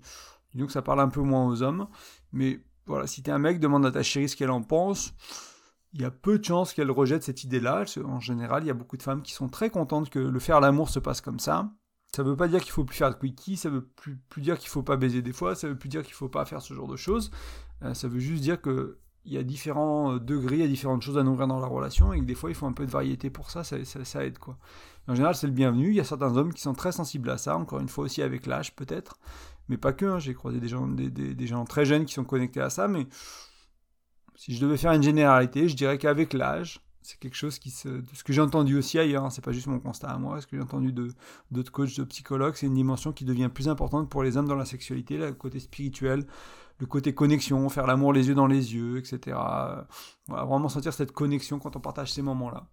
disons 0.55 0.67
que 0.67 0.73
ça 0.73 0.83
parle 0.83 1.01
un 1.01 1.09
peu 1.09 1.21
moins 1.21 1.47
aux 1.47 1.63
hommes. 1.63 1.87
Mais 2.33 2.61
voilà, 2.87 3.07
si 3.07 3.23
t'es 3.23 3.31
un 3.31 3.39
mec, 3.39 3.61
demande 3.61 3.87
à 3.87 3.93
ta 3.93 4.03
chérie 4.03 4.29
ce 4.29 4.35
qu'elle 4.35 4.51
en 4.51 4.63
pense. 4.63 5.15
Il 5.95 6.01
y 6.01 6.05
a 6.05 6.11
peu 6.11 6.39
de 6.39 6.45
chances 6.45 6.73
qu'elle 6.73 6.91
rejette 6.91 7.23
cette 7.23 7.45
idée-là. 7.45 7.85
En 8.05 8.19
général, 8.19 8.65
il 8.65 8.67
y 8.67 8.71
a 8.71 8.75
beaucoup 8.75 8.97
de 8.97 9.03
femmes 9.03 9.23
qui 9.23 9.33
sont 9.33 9.49
très 9.49 9.71
contentes 9.71 10.11
que 10.11 10.19
le 10.19 10.39
faire 10.41 10.59
l'amour 10.59 10.89
se 10.89 10.99
passe 10.99 11.21
comme 11.21 11.39
ça. 11.39 11.71
Ça 12.15 12.23
veut 12.23 12.37
pas 12.37 12.49
dire 12.49 12.61
qu'il 12.61 12.73
faut 12.73 12.85
plus 12.85 12.97
faire 12.97 13.11
de 13.11 13.19
quickie, 13.19 13.57
ça 13.57 13.71
veut 13.71 13.87
plus, 13.87 14.19
dire 14.39 14.59
qu'il 14.59 14.69
faut 14.69 14.83
pas 14.83 14.97
baiser 14.97 15.23
des 15.23 15.33
fois, 15.33 15.55
ça 15.55 15.69
veut 15.69 15.79
plus 15.79 15.89
dire 15.89 16.03
qu'il 16.03 16.13
faut 16.13 16.29
pas 16.29 16.45
faire 16.45 16.61
ce 16.61 16.75
genre 16.75 16.89
de 16.89 16.97
choses. 16.97 17.31
Euh, 17.85 17.95
ça 17.95 18.09
veut 18.09 18.21
juste 18.21 18.43
dire 18.43 18.61
que 18.61 18.99
il 19.25 19.33
y 19.33 19.39
a 19.39 19.43
différents 19.43 20.15
euh, 20.15 20.19
degrés, 20.19 20.57
il 20.57 20.61
y 20.63 20.65
a 20.65 20.69
différentes 20.69 21.03
choses 21.03 21.19
à 21.19 21.23
nourrir 21.23 21.47
dans 21.47 21.61
la 21.61 21.67
relation 21.67 22.13
et 22.13 22.19
que 22.19 22.25
des 22.25 22.35
fois 22.35 22.51
il 22.51 22.57
faut 22.57 22.67
un 22.67 22.73
peu 22.73 22.87
de 22.87 22.91
variété 22.91 23.31
pour 23.31 23.51
ça, 23.51 23.63
ça, 23.65 24.25
aide 24.25 24.39
quoi. 24.39 24.59
En 25.09 25.15
général, 25.15 25.35
c'est 25.35 25.47
le 25.47 25.53
bienvenu. 25.53 25.89
Il 25.91 25.95
y 25.95 26.01
a 26.01 26.05
certains 26.05 26.37
hommes 26.37 26.53
qui 26.53 26.61
sont 26.63 26.75
très 26.75 26.93
sensibles 26.93 27.31
à 27.31 27.39
ça, 27.39 27.57
encore 27.57 27.81
une 27.81 27.89
fois 27.89 28.05
aussi 28.05 28.23
avec 28.23 28.47
l'âge 28.47 28.75
peut-être, 28.75 29.19
mais 29.69 29.77
pas 29.77 29.93
que. 29.93 30.07
Hein. 30.07 30.19
J'ai 30.19 30.35
croisé 30.35 30.61
des 30.61 30.69
gens, 30.69 30.87
des, 30.89 31.47
gens 31.47 31.65
très 31.65 31.85
jeunes 31.85 32.05
qui 32.05 32.15
sont 32.15 32.25
connectés 32.25 32.61
à 32.61 32.71
ça, 32.71 32.89
mais 32.89 33.07
si 34.37 34.55
je 34.55 34.61
devais 34.61 34.77
faire 34.77 34.93
une 34.93 35.03
généralité, 35.03 35.69
je 35.69 35.77
dirais 35.77 35.99
qu'avec 35.99 36.33
l'âge, 36.33 36.81
c'est 37.03 37.19
quelque 37.19 37.37
chose 37.37 37.59
qui 37.59 37.71
se, 37.71 38.01
ce 38.13 38.23
que 38.23 38.33
j'ai 38.33 38.41
entendu 38.41 38.77
aussi 38.77 38.99
ailleurs, 38.99 39.25
hein, 39.25 39.31
c'est 39.31 39.45
pas 39.45 39.53
juste 39.53 39.67
mon 39.67 39.81
constat 39.81 40.09
à 40.09 40.19
moi, 40.19 40.41
ce 40.41 40.47
que 40.47 40.57
j'ai 40.57 40.63
entendu 40.63 40.93
de 40.93 41.13
d'autres 41.51 41.73
coachs, 41.73 41.97
de 41.97 42.05
psychologues, 42.05 42.55
c'est 42.55 42.67
une 42.67 42.75
dimension 42.75 43.13
qui 43.13 43.25
devient 43.25 43.51
plus 43.53 43.69
importante 43.69 44.09
pour 44.09 44.23
les 44.23 44.37
hommes 44.37 44.47
dans 44.47 44.57
la 44.57 44.65
sexualité, 44.65 45.19
le 45.19 45.33
côté 45.33 45.59
spirituel, 45.59 46.27
le 46.83 46.89
côté 46.89 47.15
connexion, 47.15 47.69
faire 47.69 47.87
l'amour 47.87 48.13
les 48.13 48.27
yeux 48.27 48.35
dans 48.35 48.49
les 48.49 48.75
yeux, 48.75 48.99
etc. 48.99 49.37
Voilà, 50.27 50.45
vraiment 50.45 50.69
sentir 50.69 50.93
cette 50.93 51.13
connexion 51.13 51.61
quand 51.61 51.77
on 51.77 51.81
partage 51.81 52.13
ces 52.13 52.23
moments-là. 52.23 52.67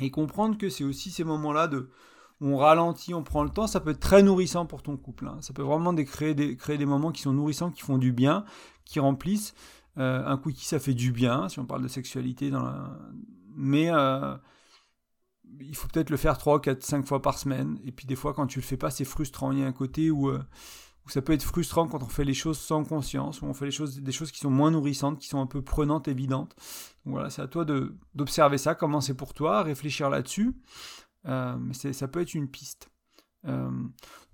Et 0.00 0.10
comprendre 0.10 0.58
que 0.58 0.68
c'est 0.68 0.82
aussi 0.82 1.12
ces 1.12 1.22
moments-là 1.22 1.68
de 1.68 1.88
on 2.40 2.56
ralentit, 2.56 3.14
on 3.14 3.22
prend 3.22 3.44
le 3.44 3.50
temps, 3.50 3.68
ça 3.68 3.78
peut 3.78 3.90
être 3.90 4.00
très 4.00 4.24
nourrissant 4.24 4.66
pour 4.66 4.82
ton 4.82 4.96
couple. 4.96 5.28
Hein. 5.28 5.38
Ça 5.40 5.52
peut 5.52 5.62
vraiment 5.62 5.94
créer 5.94 6.34
des, 6.34 6.84
moments 6.84 7.12
qui 7.12 7.22
sont 7.22 7.32
nourrissants, 7.32 7.70
qui 7.70 7.82
font 7.82 7.96
du 7.96 8.12
bien, 8.12 8.44
qui 8.84 8.98
remplissent. 8.98 9.54
Euh, 9.98 10.26
un 10.26 10.36
quickie, 10.36 10.64
ça 10.64 10.80
fait 10.80 10.94
du 10.94 11.12
bien, 11.12 11.48
si 11.48 11.60
on 11.60 11.64
parle 11.64 11.82
de 11.82 11.88
sexualité. 11.88 12.50
Dans 12.50 12.68
Mais 13.54 13.88
euh, 13.92 14.34
il 15.60 15.76
faut 15.76 15.86
peut-être 15.86 16.10
le 16.10 16.16
faire 16.16 16.38
3, 16.38 16.60
4, 16.60 16.82
5 16.82 17.06
fois 17.06 17.22
par 17.22 17.38
semaine. 17.38 17.78
Et 17.84 17.92
puis 17.92 18.06
des 18.06 18.16
fois, 18.16 18.34
quand 18.34 18.48
tu 18.48 18.58
le 18.58 18.64
fais 18.64 18.76
pas, 18.76 18.90
c'est 18.90 19.04
frustrant. 19.04 19.52
Il 19.52 19.60
y 19.60 19.62
a 19.62 19.66
un 19.66 19.72
côté 19.72 20.10
où, 20.10 20.28
euh, 20.28 20.42
où, 21.06 21.10
ça 21.10 21.22
peut 21.22 21.32
être 21.32 21.42
frustrant 21.42 21.88
quand 21.88 22.02
on 22.02 22.08
fait 22.08 22.24
les 22.24 22.34
choses 22.34 22.58
sans 22.58 22.84
conscience, 22.84 23.42
où 23.42 23.46
on 23.46 23.54
fait 23.54 23.66
des 23.66 24.12
choses 24.12 24.32
qui 24.32 24.38
sont 24.38 24.50
moins 24.50 24.70
nourrissantes, 24.70 25.18
qui 25.18 25.28
sont 25.28 25.40
un 25.40 25.46
peu 25.46 25.62
prenantes, 25.62 26.08
évidentes. 26.08 26.54
Donc 27.04 27.14
voilà, 27.14 27.30
c'est 27.30 27.42
à 27.42 27.48
toi 27.48 27.64
d'observer 28.14 28.58
ça, 28.58 28.74
comment 28.74 29.00
c'est 29.00 29.14
pour 29.14 29.34
toi, 29.34 29.62
réfléchir 29.62 30.10
là-dessus. 30.10 30.54
mais 31.24 31.74
ça 31.74 32.08
peut 32.08 32.20
être 32.20 32.34
une 32.34 32.48
piste. 32.48 32.90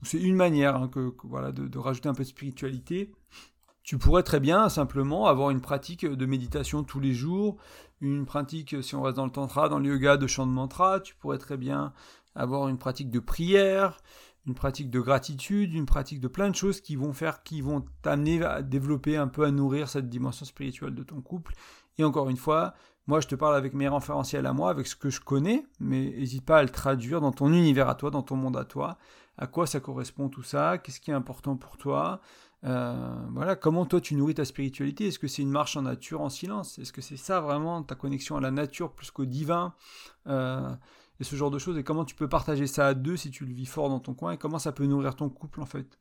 c'est 0.02 0.20
une 0.20 0.36
manière 0.36 0.76
hein, 0.76 0.88
que, 0.88 1.14
voilà, 1.24 1.52
de, 1.52 1.78
rajouter 1.78 2.08
un 2.08 2.14
peu 2.14 2.22
de 2.22 2.28
spiritualité. 2.28 3.12
Tu 3.82 3.96
pourrais 3.96 4.22
très 4.22 4.38
bien 4.38 4.68
simplement 4.68 5.28
avoir 5.28 5.48
une 5.48 5.62
pratique 5.62 6.04
de 6.04 6.26
méditation 6.26 6.84
tous 6.84 7.00
les 7.00 7.14
jours, 7.14 7.56
une 8.02 8.26
pratique, 8.26 8.82
si 8.82 8.94
on 8.94 9.00
reste 9.00 9.16
dans 9.16 9.24
le 9.24 9.30
tantra, 9.30 9.70
dans 9.70 9.78
le 9.78 9.88
yoga, 9.88 10.18
de 10.18 10.26
chant 10.26 10.46
de 10.46 10.52
mantra. 10.52 11.00
Tu 11.00 11.14
pourrais 11.14 11.38
très 11.38 11.56
bien 11.56 11.94
avoir 12.34 12.68
une 12.68 12.78
pratique 12.78 13.10
de 13.10 13.18
prière, 13.18 13.96
une 14.48 14.54
pratique 14.54 14.90
de 14.90 15.00
gratitude, 15.00 15.74
une 15.74 15.86
pratique 15.86 16.20
de 16.20 16.28
plein 16.28 16.50
de 16.50 16.56
choses 16.56 16.80
qui 16.80 16.96
vont 16.96 17.12
faire, 17.12 17.42
qui 17.42 17.60
vont 17.60 17.84
t'amener 18.02 18.42
à 18.42 18.62
développer 18.62 19.16
un 19.16 19.28
peu, 19.28 19.44
à 19.44 19.50
nourrir 19.50 19.88
cette 19.88 20.08
dimension 20.08 20.46
spirituelle 20.46 20.94
de 20.94 21.02
ton 21.02 21.20
couple. 21.20 21.52
Et 21.98 22.04
encore 22.04 22.30
une 22.30 22.36
fois, 22.36 22.74
moi 23.06 23.20
je 23.20 23.28
te 23.28 23.34
parle 23.34 23.54
avec 23.54 23.74
mes 23.74 23.88
référentiels 23.88 24.46
à 24.46 24.52
moi, 24.52 24.70
avec 24.70 24.86
ce 24.86 24.96
que 24.96 25.10
je 25.10 25.20
connais, 25.20 25.64
mais 25.80 26.14
n'hésite 26.16 26.44
pas 26.44 26.58
à 26.58 26.62
le 26.62 26.70
traduire 26.70 27.20
dans 27.20 27.32
ton 27.32 27.52
univers 27.52 27.88
à 27.88 27.94
toi, 27.94 28.10
dans 28.10 28.22
ton 28.22 28.36
monde 28.36 28.56
à 28.56 28.64
toi. 28.64 28.98
À 29.36 29.46
quoi 29.46 29.66
ça 29.66 29.78
correspond 29.80 30.28
tout 30.28 30.42
ça? 30.42 30.78
Qu'est-ce 30.78 31.00
qui 31.00 31.10
est 31.10 31.14
important 31.14 31.56
pour 31.56 31.76
toi? 31.76 32.20
Euh, 32.64 33.14
voilà, 33.30 33.54
comment 33.54 33.86
toi 33.86 34.00
tu 34.00 34.16
nourris 34.16 34.34
ta 34.34 34.44
spiritualité? 34.44 35.08
Est-ce 35.08 35.18
que 35.18 35.28
c'est 35.28 35.42
une 35.42 35.50
marche 35.50 35.76
en 35.76 35.82
nature, 35.82 36.22
en 36.22 36.28
silence? 36.28 36.78
Est-ce 36.78 36.92
que 36.92 37.02
c'est 37.02 37.16
ça 37.16 37.40
vraiment 37.40 37.82
ta 37.82 37.94
connexion 37.94 38.36
à 38.36 38.40
la 38.40 38.50
nature 38.50 38.92
plus 38.92 39.10
qu'au 39.10 39.26
divin? 39.26 39.74
Euh, 40.26 40.68
Et 41.20 41.24
ce 41.24 41.36
genre 41.36 41.50
de 41.50 41.58
choses. 41.58 41.76
Et 41.78 41.84
comment 41.84 42.04
tu 42.04 42.14
peux 42.14 42.28
partager 42.28 42.66
ça 42.66 42.86
à 42.86 42.94
deux 42.94 43.16
si 43.16 43.30
tu 43.30 43.44
le 43.44 43.52
vis 43.52 43.66
fort 43.66 43.88
dans 43.88 44.00
ton 44.00 44.14
coin 44.14 44.32
Et 44.32 44.38
comment 44.38 44.58
ça 44.58 44.72
peut 44.72 44.86
nourrir 44.86 45.16
ton 45.16 45.28
couple 45.28 45.60
en 45.60 45.66
fait 45.66 45.98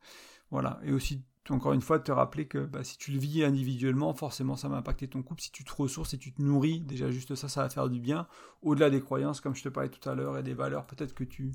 Voilà. 0.50 0.78
Et 0.84 0.92
aussi, 0.92 1.22
encore 1.50 1.72
une 1.72 1.80
fois, 1.80 1.98
te 1.98 2.12
rappeler 2.12 2.46
que 2.46 2.58
bah, 2.58 2.84
si 2.84 2.98
tu 2.98 3.10
le 3.10 3.18
vis 3.18 3.42
individuellement, 3.44 4.12
forcément 4.14 4.56
ça 4.56 4.68
va 4.68 4.76
impacter 4.76 5.08
ton 5.08 5.22
couple. 5.22 5.42
Si 5.42 5.50
tu 5.50 5.64
te 5.64 5.72
ressources 5.74 6.14
et 6.14 6.18
tu 6.18 6.32
te 6.32 6.40
nourris, 6.40 6.80
déjà 6.80 7.10
juste 7.10 7.34
ça, 7.34 7.48
ça 7.48 7.62
va 7.62 7.70
faire 7.70 7.88
du 7.88 8.00
bien. 8.00 8.26
Au-delà 8.62 8.90
des 8.90 9.00
croyances, 9.00 9.40
comme 9.40 9.54
je 9.54 9.62
te 9.62 9.68
parlais 9.68 9.90
tout 9.90 10.08
à 10.08 10.14
l'heure, 10.14 10.38
et 10.38 10.42
des 10.42 10.54
valeurs 10.54 10.86
peut-être 10.86 11.14
que 11.14 11.24
tu 11.24 11.52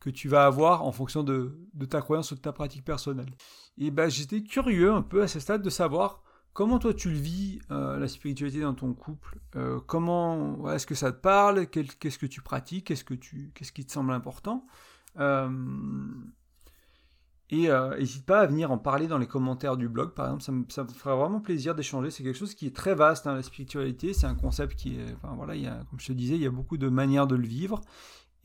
que 0.00 0.10
tu 0.10 0.28
vas 0.28 0.46
avoir 0.46 0.82
en 0.84 0.92
fonction 0.92 1.22
de, 1.22 1.54
ta 1.88 2.00
croyance 2.00 2.32
ou 2.32 2.34
de 2.34 2.40
ta 2.40 2.52
pratique 2.52 2.84
personnelle. 2.84 3.30
Et 3.76 3.90
ben 3.90 4.08
j'étais 4.08 4.42
curieux 4.42 4.92
un 4.92 5.02
peu 5.02 5.22
à 5.22 5.28
ce 5.28 5.38
stade 5.38 5.62
de 5.62 5.70
savoir 5.70 6.22
comment 6.52 6.78
toi 6.78 6.94
tu 6.94 7.10
le 7.10 7.16
vis, 7.16 7.60
euh, 7.70 7.98
la 7.98 8.08
spiritualité 8.08 8.60
dans 8.60 8.74
ton 8.74 8.92
couple, 8.94 9.38
euh, 9.56 9.80
comment 9.86 10.70
est-ce 10.72 10.86
que 10.86 10.94
ça 10.94 11.12
te 11.12 11.20
parle, 11.20 11.66
qu'est-ce 11.66 12.18
que 12.18 12.26
tu 12.26 12.42
pratiques, 12.42 12.86
qu'est-ce, 12.86 13.04
que 13.04 13.14
qui 13.14 13.84
te 13.84 13.92
semble 13.92 14.12
important? 14.12 14.66
Euh, 15.18 15.48
et 17.52 17.68
n'hésite 17.98 18.26
pas 18.26 18.40
à 18.40 18.46
venir 18.46 18.70
en 18.70 18.78
parler 18.78 19.08
dans 19.08 19.18
les 19.18 19.26
commentaires 19.26 19.76
du 19.76 19.88
blog, 19.88 20.14
par 20.14 20.26
exemple, 20.26 20.70
ça 20.70 20.84
me, 20.84 20.88
ferait 20.88 21.16
vraiment 21.16 21.40
plaisir 21.40 21.74
d'échanger. 21.74 22.12
C'est 22.12 22.22
quelque 22.22 22.38
chose 22.38 22.54
qui 22.54 22.68
est 22.68 22.76
très 22.76 22.94
vaste, 22.94 23.26
hein, 23.26 23.34
la 23.34 23.42
spiritualité. 23.42 24.14
C'est 24.14 24.26
un 24.26 24.36
concept 24.36 24.76
qui 24.76 25.00
est, 25.00 25.16
voilà, 25.34 25.54
comme 25.90 25.98
je 25.98 26.06
te 26.06 26.12
disais, 26.12 26.36
il 26.36 26.42
y 26.42 26.46
a 26.46 26.50
beaucoup 26.50 26.76
de 26.76 26.88
manières 26.88 27.26
de 27.26 27.34
le 27.34 27.46
vivre. 27.48 27.80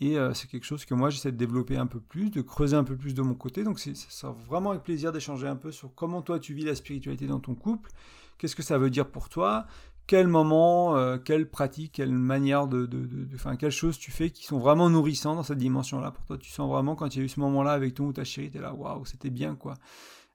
Et 0.02 0.18
euh, 0.18 0.34
c'est 0.34 0.50
quelque 0.50 0.66
chose 0.66 0.84
que 0.84 0.94
moi 0.94 1.10
j'essaie 1.10 1.32
de 1.32 1.38
développer 1.38 1.78
un 1.78 1.88
peu 1.88 2.00
plus, 2.00 2.30
de 2.30 2.42
creuser 2.42 2.76
un 2.76 2.84
peu 2.84 2.98
plus 2.98 3.14
de 3.14 3.22
mon 3.22 3.34
côté. 3.34 3.64
Donc 3.64 3.80
ça 3.80 4.36
vraiment 4.48 4.72
avec 4.72 4.84
plaisir 4.84 5.12
d'échanger 5.12 5.48
un 5.48 5.56
peu 5.56 5.72
sur 5.72 5.94
comment 5.96 6.22
toi 6.22 6.40
tu 6.40 6.54
vis 6.54 6.66
la 6.66 6.76
spiritualité 6.76 7.28
dans 7.28 7.40
ton 7.40 7.56
couple, 7.56 7.90
qu'est-ce 8.38 8.56
que 8.56 8.64
ça 8.64 8.78
veut 8.78 8.90
dire 8.90 9.10
pour 9.10 9.30
toi, 9.30 9.68
quel 10.06 10.28
moment, 10.28 10.98
euh, 10.98 11.18
quelle 11.18 11.50
pratique, 11.50 11.94
quelle 11.94 12.12
manière 12.12 12.68
de, 12.68 12.90
enfin 13.34 13.56
quelles 13.56 13.72
choses 13.72 13.98
tu 13.98 14.12
fais 14.12 14.32
qui 14.32 14.46
sont 14.46 14.60
vraiment 14.60 14.90
nourrissantes 14.90 15.38
dans 15.38 15.44
cette 15.44 15.58
dimension-là? 15.58 16.12
Pour 16.12 16.26
toi, 16.26 16.38
tu 16.38 16.52
sens 16.52 16.70
vraiment 16.70 16.96
quand 16.96 17.16
il 17.16 17.20
y 17.20 17.22
a 17.22 17.26
eu 17.26 17.30
ce 17.30 17.40
moment-là 17.40 17.72
avec 17.72 17.94
ton 17.94 18.08
ou 18.08 18.14
ta 18.14 18.26
chérie, 18.26 18.52
t'es 18.52 18.60
là, 18.60 18.74
waouh, 18.74 19.06
c'était 19.06 19.30
bien 19.30 19.56
quoi. 19.56 19.76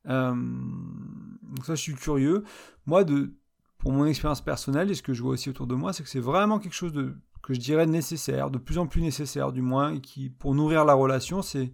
donc 0.07 1.65
ça, 1.65 1.75
je 1.75 1.83
suis 1.83 1.95
curieux. 1.95 2.45
Moi, 2.87 3.05
de, 3.05 3.35
pour 3.77 3.93
mon 3.93 4.07
expérience 4.07 4.41
personnelle 4.41 4.91
et 4.91 4.95
ce 4.95 5.03
que 5.03 5.13
je 5.13 5.23
vois 5.23 5.33
aussi 5.33 5.51
autour 5.51 5.67
de 5.67 5.75
moi, 5.75 5.93
c'est 5.93 6.03
que 6.03 6.09
c'est 6.09 6.19
vraiment 6.19 6.59
quelque 6.59 6.75
chose 6.75 6.95
de, 6.95 7.15
que 7.51 7.55
je 7.55 7.61
dirais 7.61 7.87
nécessaire, 7.87 8.49
de 8.49 8.59
plus 8.59 8.79
en 8.79 8.87
plus 8.87 9.03
nécessaire 9.03 9.51
du 9.51 9.61
moins, 9.61 9.95
et 9.95 10.01
qui, 10.01 10.31
pour 10.31 10.55
nourrir 10.55 10.85
la 10.85 10.95
relation, 10.95 11.43
c'est 11.43 11.73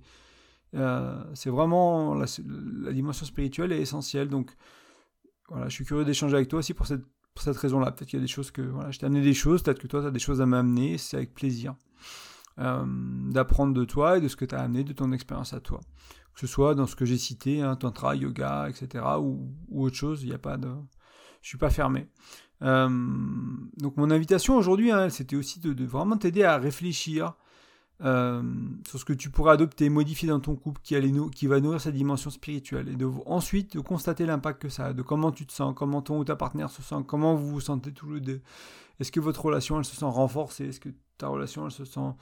euh, 0.75 1.23
vraiment 1.45 2.15
la, 2.15 2.25
dimension 2.95 3.27
spirituelle 3.27 3.73
est 3.73 3.81
essentielle. 3.83 4.31
Donc 4.31 4.57
voilà, 5.51 5.69
je 5.69 5.75
suis 5.75 5.85
curieux 5.85 6.07
d'échanger 6.07 6.35
avec 6.35 6.49
toi 6.49 6.61
aussi 6.61 6.73
pour 6.73 6.87
cette, 6.87 7.05
cette 7.37 7.59
raison-là. 7.59 7.93
Peut-être 7.93 8.09
qu'il 8.09 8.19
y 8.19 8.23
a 8.23 8.25
des 8.25 8.33
choses 8.33 8.51
que 8.51 8.62
voilà, 8.62 8.91
je 8.91 8.99
t'ai 8.99 9.05
amené 9.05 9.21
des 9.21 9.35
choses, 9.35 9.62
peut-être 9.62 9.79
que 9.79 9.87
toi 9.87 10.01
tu 10.01 10.07
as 10.07 10.11
des 10.11 10.19
choses 10.19 10.41
à 10.41 10.47
m'amener, 10.47 10.97
c'est 10.97 11.19
avec 11.19 11.35
plaisir. 11.35 11.75
Euh, 12.59 12.87
d'apprendre 13.31 13.75
de 13.75 13.85
toi 13.85 14.17
et 14.17 14.23
de 14.23 14.29
ce 14.29 14.37
que 14.37 14.47
tu 14.47 14.55
as 14.55 14.61
amené, 14.61 14.83
de 14.83 14.95
ton 14.95 15.12
expérience 15.12 15.53
à 15.53 15.61
toi. 15.61 15.81
Que 16.33 16.41
ce 16.41 16.47
soit 16.47 16.75
dans 16.75 16.87
ce 16.87 16.97
que 16.97 17.05
j'ai 17.05 17.19
cité, 17.19 17.61
hein, 17.61 17.77
tantra, 17.77 18.17
yoga, 18.17 18.71
etc., 18.71 19.05
ou, 19.21 19.55
ou 19.69 19.85
autre 19.85 19.97
chose, 19.97 20.23
il 20.23 20.31
n'y 20.31 20.35
a 20.35 20.39
pas 20.39 20.57
de, 20.57 20.71
je 21.43 21.51
suis 21.51 21.59
pas 21.59 21.71
fermé. 21.71 22.09
Euh, 22.62 22.88
donc 23.77 23.97
mon 23.97 24.11
invitation 24.11 24.57
aujourd'hui, 24.57 24.90
hein, 24.90 25.11
c'était 25.11 25.37
aussi 25.37 25.61
de, 25.61 25.85
vraiment 25.85 26.16
t'aider 26.16 26.42
à 26.42 26.57
réfléchir 26.57 27.35
euh, 28.03 28.42
sur 28.87 28.99
ce 28.99 29.05
que 29.05 29.12
tu 29.12 29.31
pourrais 29.31 29.53
adopter, 29.53 29.88
modifier 29.88 30.29
dans 30.29 30.40
ton 30.40 30.55
couple 30.55 30.81
qui, 30.83 30.97
qui 31.35 31.47
va 31.47 31.61
nourrir 31.61 31.81
sa 31.81 31.90
dimension 31.90 32.31
spirituelle, 32.31 32.88
et 32.88 32.97
de, 32.97 33.09
ensuite 33.27 33.77
de 33.77 33.81
constater 33.81 34.27
l'impact 34.27 34.62
que 34.62 34.69
ça 34.69 34.87
a, 34.87 34.92
de 34.92 35.03
comment 35.03 35.33
tu 35.33 35.47
te 35.47 35.53
sens, 35.53 35.75
comment 35.77 36.03
ton 36.03 36.19
ou 36.19 36.25
ta 36.25 36.37
partenaire 36.37 36.71
se 36.71 36.83
sent, 36.83 37.05
comment 37.07 37.35
vous 37.35 37.49
vous 37.49 37.61
sentez 37.61 37.92
tous 37.92 38.12
les 38.12 38.21
deux. 38.21 38.40
Est-ce 39.01 39.12
que 39.12 39.21
votre 39.21 39.45
relation 39.45 39.79
elle 39.79 39.85
se 39.85 39.97
sent 39.97 40.05
renforcée, 40.07 40.69
est-ce 40.69 40.81
que 40.81 40.90
ta 41.19 41.29
relation 41.29 41.66
elle 41.66 41.73
se 41.73 41.85
sent 41.85 42.12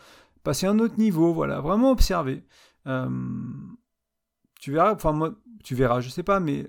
passer 0.44 0.66
à 0.66 0.70
un 0.70 0.78
autre 0.78 0.98
niveau, 0.98 1.32
voilà, 1.32 1.60
vraiment 1.60 1.90
observer. 1.90 2.44
Euh, 2.86 3.08
tu 4.60 4.70
verras, 4.70 4.94
enfin 4.94 5.12
moi, 5.12 5.34
tu 5.64 5.74
verras, 5.74 6.00
je 6.00 6.10
sais 6.10 6.22
pas, 6.22 6.38
mais 6.38 6.66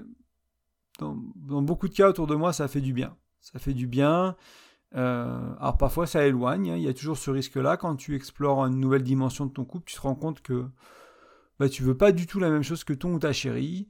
dans, 0.98 1.14
beaucoup 1.62 1.88
de 1.88 1.94
cas 1.94 2.10
autour 2.10 2.26
de 2.26 2.36
moi, 2.36 2.54
ça 2.54 2.68
fait 2.68 2.82
du 2.82 2.94
bien. 2.94 3.16
Ça 3.54 3.60
fait 3.60 3.76
du 3.76 3.86
bien. 3.86 4.36
Euh, 4.96 5.54
alors 5.60 5.78
parfois 5.78 6.08
ça 6.08 6.26
éloigne, 6.26 6.72
hein. 6.72 6.78
il 6.78 6.84
y 6.84 6.88
a 6.88 6.94
toujours 6.94 7.18
ce 7.18 7.30
risque-là. 7.30 7.78
Quand 7.78 7.96
tu 7.96 8.16
explores 8.16 8.66
une 8.66 8.80
nouvelle 8.80 9.04
dimension 9.04 9.46
de 9.46 9.52
ton 9.52 9.66
couple, 9.66 9.86
tu 9.86 9.96
te 9.96 10.02
rends 10.02 10.16
compte 10.16 10.42
que 10.42 10.66
bah, 11.60 11.70
tu 11.70 11.84
veux 11.84 11.96
pas 11.96 12.12
du 12.12 12.26
tout 12.26 12.40
la 12.40 12.50
même 12.50 12.64
chose 12.64 12.84
que 12.84 12.94
ton 12.94 13.14
ou 13.14 13.20
ta 13.20 13.34
chérie 13.34 13.88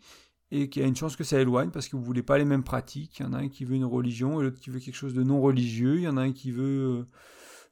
et 0.52 0.70
qu'il 0.70 0.82
y 0.82 0.86
a 0.86 0.88
une 0.88 0.96
chance 0.96 1.16
que 1.16 1.24
ça 1.24 1.40
éloigne 1.40 1.70
parce 1.70 1.88
que 1.88 1.96
vous 1.96 2.04
voulez 2.04 2.22
pas 2.22 2.38
les 2.38 2.44
mêmes 2.44 2.64
pratiques. 2.64 3.20
Il 3.20 3.24
y 3.24 3.26
en 3.26 3.32
a 3.34 3.38
un 3.38 3.48
qui 3.48 3.64
veut 3.64 3.76
une 3.76 3.86
religion 3.86 4.42
et 4.42 4.44
l'autre 4.44 4.60
qui 4.60 4.70
veut 4.70 4.80
quelque 4.80 4.96
chose 4.96 5.14
de 5.14 5.24
non 5.24 5.40
religieux. 5.40 5.96
Il 5.98 6.04
y 6.04 6.08
en 6.10 6.18
a 6.18 6.22
un 6.22 6.34
qui 6.34 6.52
veut 6.52 7.00
euh, 7.00 7.06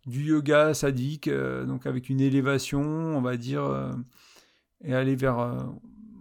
du 0.06 0.24
yoga 0.24 0.74
sadique, 0.74 1.28
euh, 1.28 1.66
donc 1.66 1.86
avec 1.86 2.10
une 2.10 2.22
élévation, 2.22 2.82
on 2.82 3.22
va 3.22 3.36
dire, 3.36 3.94
et 4.86 4.96
aller 4.96 5.18
vers 5.18 5.66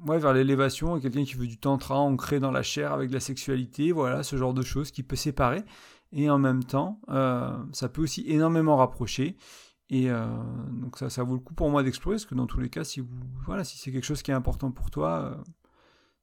ouais, 0.07 0.19
vers 0.19 0.33
l'élévation, 0.33 1.01
quelqu'un 1.01 1.25
qui 1.25 1.35
veut 1.35 1.47
du 1.47 1.59
tantra 1.59 1.99
ancré 1.99 2.41
dans 2.41 2.51
la 2.51 2.63
chair 2.63 2.93
avec 2.93 3.11
la 3.11 3.21
sexualité, 3.21 3.93
voilà, 3.93 4.23
ce 4.23 4.37
genre 4.37 4.55
de 4.55 4.63
choses 4.63 4.91
qui 4.91 5.03
peut 5.03 5.17
séparer. 5.17 5.63
Et 6.13 6.29
en 6.29 6.39
même 6.39 6.63
temps, 6.65 7.01
euh, 7.09 7.57
ça 7.73 7.89
peut 7.89 8.03
aussi 8.03 8.25
énormément 8.27 8.77
rapprocher. 8.77 9.37
Et 9.89 10.11
euh, 10.11 10.27
donc 10.71 10.99
ça, 10.99 11.11
ça 11.11 11.23
vaut 11.23 11.35
le 11.35 11.41
coup 11.41 11.55
pour 11.55 11.71
moi 11.71 11.83
d'explorer, 11.83 12.17
parce 12.17 12.27
que 12.27 12.35
dans 12.35 12.47
tous 12.47 12.61
les 12.61 12.71
cas, 12.71 12.85
si 12.85 13.03
voilà, 13.45 13.65
si 13.65 13.79
c'est 13.79 13.93
quelque 13.93 14.05
chose 14.05 14.23
qui 14.23 14.31
est 14.31 14.35
important 14.35 14.71
pour 14.71 14.91
toi, 14.91 15.35
euh, 15.37 15.53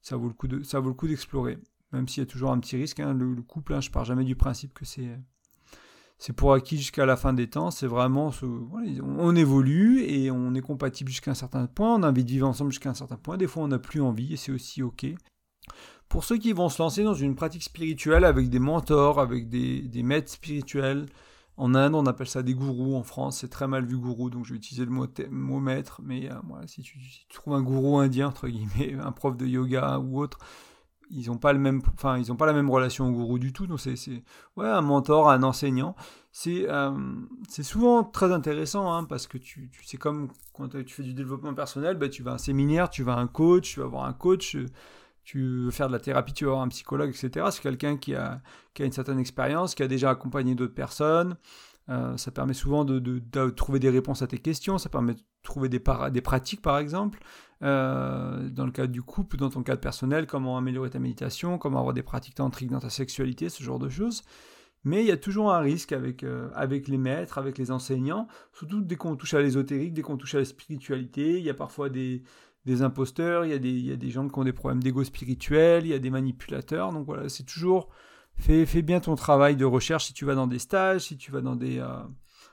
ça 0.00 0.16
vaut 0.16 0.28
le 0.28 0.34
coup 0.34 0.48
de, 0.48 0.62
ça 0.62 0.80
vaut 0.80 0.88
le 0.88 0.94
coup 0.94 1.08
d'explorer. 1.08 1.58
Même 1.92 2.08
s'il 2.08 2.22
y 2.22 2.26
a 2.26 2.26
toujours 2.26 2.52
un 2.52 2.60
petit 2.60 2.76
risque, 2.76 3.00
hein, 3.00 3.14
le, 3.14 3.34
couple, 3.42 3.74
hein, 3.74 3.80
je 3.80 3.90
pars 3.90 4.04
jamais 4.04 4.24
du 4.24 4.36
principe 4.36 4.74
que 4.74 4.84
c'est 4.84 5.08
c'est 6.20 6.34
pour 6.34 6.52
acquis 6.52 6.76
jusqu'à 6.76 7.06
la 7.06 7.16
fin 7.16 7.32
des 7.32 7.48
temps. 7.48 7.70
C'est 7.70 7.86
vraiment, 7.86 8.30
on 9.02 9.34
évolue 9.34 10.02
et 10.02 10.30
on 10.30 10.54
est 10.54 10.60
compatible 10.60 11.10
jusqu'à 11.10 11.30
un 11.30 11.34
certain 11.34 11.66
point. 11.66 11.94
On 11.94 12.02
a 12.02 12.10
envie 12.10 12.24
de 12.24 12.30
vivre 12.30 12.46
ensemble 12.46 12.72
jusqu'à 12.72 12.90
un 12.90 12.94
certain 12.94 13.16
point. 13.16 13.38
Des 13.38 13.46
fois, 13.46 13.62
on 13.62 13.68
n'a 13.68 13.78
plus 13.78 14.02
envie 14.02 14.34
et 14.34 14.36
c'est 14.36 14.52
aussi 14.52 14.82
ok. 14.82 15.06
Pour 16.10 16.24
ceux 16.24 16.36
qui 16.36 16.52
vont 16.52 16.68
se 16.68 16.82
lancer 16.82 17.04
dans 17.04 17.14
une 17.14 17.36
pratique 17.36 17.62
spirituelle 17.62 18.26
avec 18.26 18.50
des 18.50 18.58
mentors, 18.58 19.18
avec 19.18 19.48
des, 19.48 20.02
maîtres 20.02 20.30
spirituels, 20.30 21.06
en 21.56 21.74
Inde, 21.74 21.94
on 21.94 22.04
appelle 22.04 22.28
ça 22.28 22.42
des 22.42 22.54
gourous. 22.54 22.96
En 22.96 23.02
France, 23.02 23.38
c'est 23.38 23.48
très 23.48 23.66
mal 23.66 23.86
vu 23.86 23.96
gourou, 23.96 24.28
donc 24.28 24.44
je 24.44 24.52
vais 24.52 24.58
utiliser 24.58 24.84
le 24.84 24.90
mot, 24.90 25.60
maître. 25.60 26.02
Mais 26.04 26.30
euh, 26.30 26.34
si, 26.66 26.82
tu, 26.82 27.00
si, 27.00 27.26
tu, 27.30 27.34
trouves 27.34 27.54
un 27.54 27.62
gourou 27.62 27.98
indien, 27.98 28.28
entre 28.28 28.46
guillemets, 28.46 28.94
un 29.02 29.12
prof 29.12 29.38
de 29.38 29.46
yoga 29.46 29.98
ou 29.98 30.20
autre, 30.20 30.38
ils 31.10 31.26
n'ont 31.26 31.38
pas 31.38 31.52
le 31.52 31.58
même, 31.58 31.82
enfin 31.94 32.18
ils 32.18 32.30
ont 32.32 32.36
pas 32.36 32.46
la 32.46 32.52
même 32.52 32.70
relation 32.70 33.08
au 33.08 33.12
gourou 33.12 33.38
du 33.38 33.52
tout. 33.52 33.66
Donc 33.66 33.80
c'est, 33.80 33.94
ouais 34.56 34.66
un 34.66 34.80
mentor, 34.80 35.30
un 35.30 35.42
enseignant. 35.42 35.96
C'est, 36.32 36.68
euh, 36.68 36.92
c'est 37.48 37.64
souvent 37.64 38.04
très 38.04 38.32
intéressant 38.32 38.92
hein, 38.92 39.04
parce 39.04 39.26
que 39.26 39.36
tu, 39.36 39.70
c'est 39.84 39.96
comme 39.96 40.28
quand 40.52 40.68
tu 40.68 40.94
fais 40.94 41.02
du 41.02 41.14
développement 41.14 41.54
personnel, 41.54 41.96
bah, 41.96 42.08
tu 42.08 42.22
vas 42.22 42.32
à 42.32 42.34
un 42.34 42.38
séminaire, 42.38 42.88
tu 42.90 43.02
vas 43.02 43.14
à 43.14 43.18
un 43.18 43.26
coach, 43.26 43.74
tu 43.74 43.80
vas 43.80 43.86
voir 43.86 44.04
un 44.04 44.12
coach. 44.12 44.56
Tu 45.22 45.64
veux 45.64 45.70
faire 45.70 45.86
de 45.86 45.92
la 45.92 46.00
thérapie, 46.00 46.32
tu 46.32 46.44
vas 46.46 46.52
voir 46.52 46.62
un 46.62 46.68
psychologue, 46.68 47.10
etc. 47.10 47.46
C'est 47.52 47.62
quelqu'un 47.62 47.96
qui 47.96 48.14
a, 48.14 48.40
qui 48.74 48.82
a 48.82 48.86
une 48.86 48.90
certaine 48.90 49.18
expérience, 49.20 49.74
qui 49.74 49.82
a 49.82 49.86
déjà 49.86 50.10
accompagné 50.10 50.54
d'autres 50.56 50.74
personnes. 50.74 51.36
Euh, 51.88 52.16
ça 52.16 52.30
permet 52.30 52.54
souvent 52.54 52.84
de, 52.84 53.18
trouver 53.50 53.78
des 53.80 53.90
réponses 53.90 54.22
à 54.22 54.26
tes 54.26 54.38
questions, 54.38 54.78
ça 54.78 54.88
permet 54.88 55.14
de 55.14 55.20
trouver 55.42 55.68
des, 55.68 55.80
pratiques 55.80 56.62
par 56.62 56.78
exemple. 56.78 57.20
Euh, 57.62 58.48
dans 58.48 58.64
le 58.64 58.72
cadre 58.72 58.92
du 58.92 59.02
couple, 59.02 59.36
dans 59.36 59.50
ton 59.50 59.62
cadre 59.62 59.80
personnel, 59.80 60.26
comment 60.26 60.56
améliorer 60.56 60.90
ta 60.90 60.98
méditation, 60.98 61.58
comment 61.58 61.78
avoir 61.78 61.92
des 61.92 62.02
pratiques 62.02 62.36
tantriques 62.36 62.70
dans 62.70 62.80
ta 62.80 62.90
sexualité, 62.90 63.48
ce 63.48 63.62
genre 63.62 63.78
de 63.78 63.88
choses. 63.88 64.22
Mais 64.84 65.02
il 65.02 65.06
y 65.06 65.12
a 65.12 65.18
toujours 65.18 65.52
un 65.52 65.58
risque 65.58 65.92
avec, 65.92 66.22
euh, 66.22 66.48
les 66.86 66.96
maîtres, 66.96 67.36
avec 67.36 67.58
les 67.58 67.70
enseignants, 67.70 68.28
surtout 68.54 68.80
dès 68.80 68.96
qu'on 68.96 69.14
touche 69.16 69.34
à 69.34 69.42
l'ésotérique, 69.42 69.92
dès 69.92 70.00
qu'on 70.00 70.16
touche 70.16 70.34
à 70.36 70.38
la 70.38 70.46
spiritualité, 70.46 71.38
il 71.38 71.44
y 71.44 71.50
a 71.50 71.54
parfois 71.54 71.90
des, 71.90 72.22
des 72.64 72.80
imposteurs, 72.80 73.44
il 73.44 73.50
y, 73.50 73.54
a 73.54 73.58
des, 73.58 73.70
il 73.70 73.86
y 73.86 73.92
a 73.92 73.96
des 73.96 74.10
gens 74.10 74.26
qui 74.26 74.38
ont 74.38 74.44
des 74.44 74.54
problèmes 74.54 74.82
d'ego 74.82 75.04
spirituel, 75.04 75.84
il 75.84 75.90
y 75.90 75.94
a 75.94 75.98
des 75.98 76.10
manipulateurs, 76.10 76.92
donc 76.92 77.04
voilà, 77.04 77.28
c'est 77.28 77.44
toujours, 77.44 77.90
fais, 78.36 78.82
bien 78.82 79.00
ton 79.00 79.14
travail 79.14 79.56
de 79.56 79.64
recherche 79.64 80.06
si 80.06 80.12
tu 80.12 80.24
vas 80.24 80.34
dans 80.34 80.46
des 80.46 80.58
stages, 80.58 81.02
si 81.02 81.16
tu 81.16 81.30
vas 81.30 81.40
dans 81.40 81.56
des... 81.56 81.78
Euh, 81.78 82.02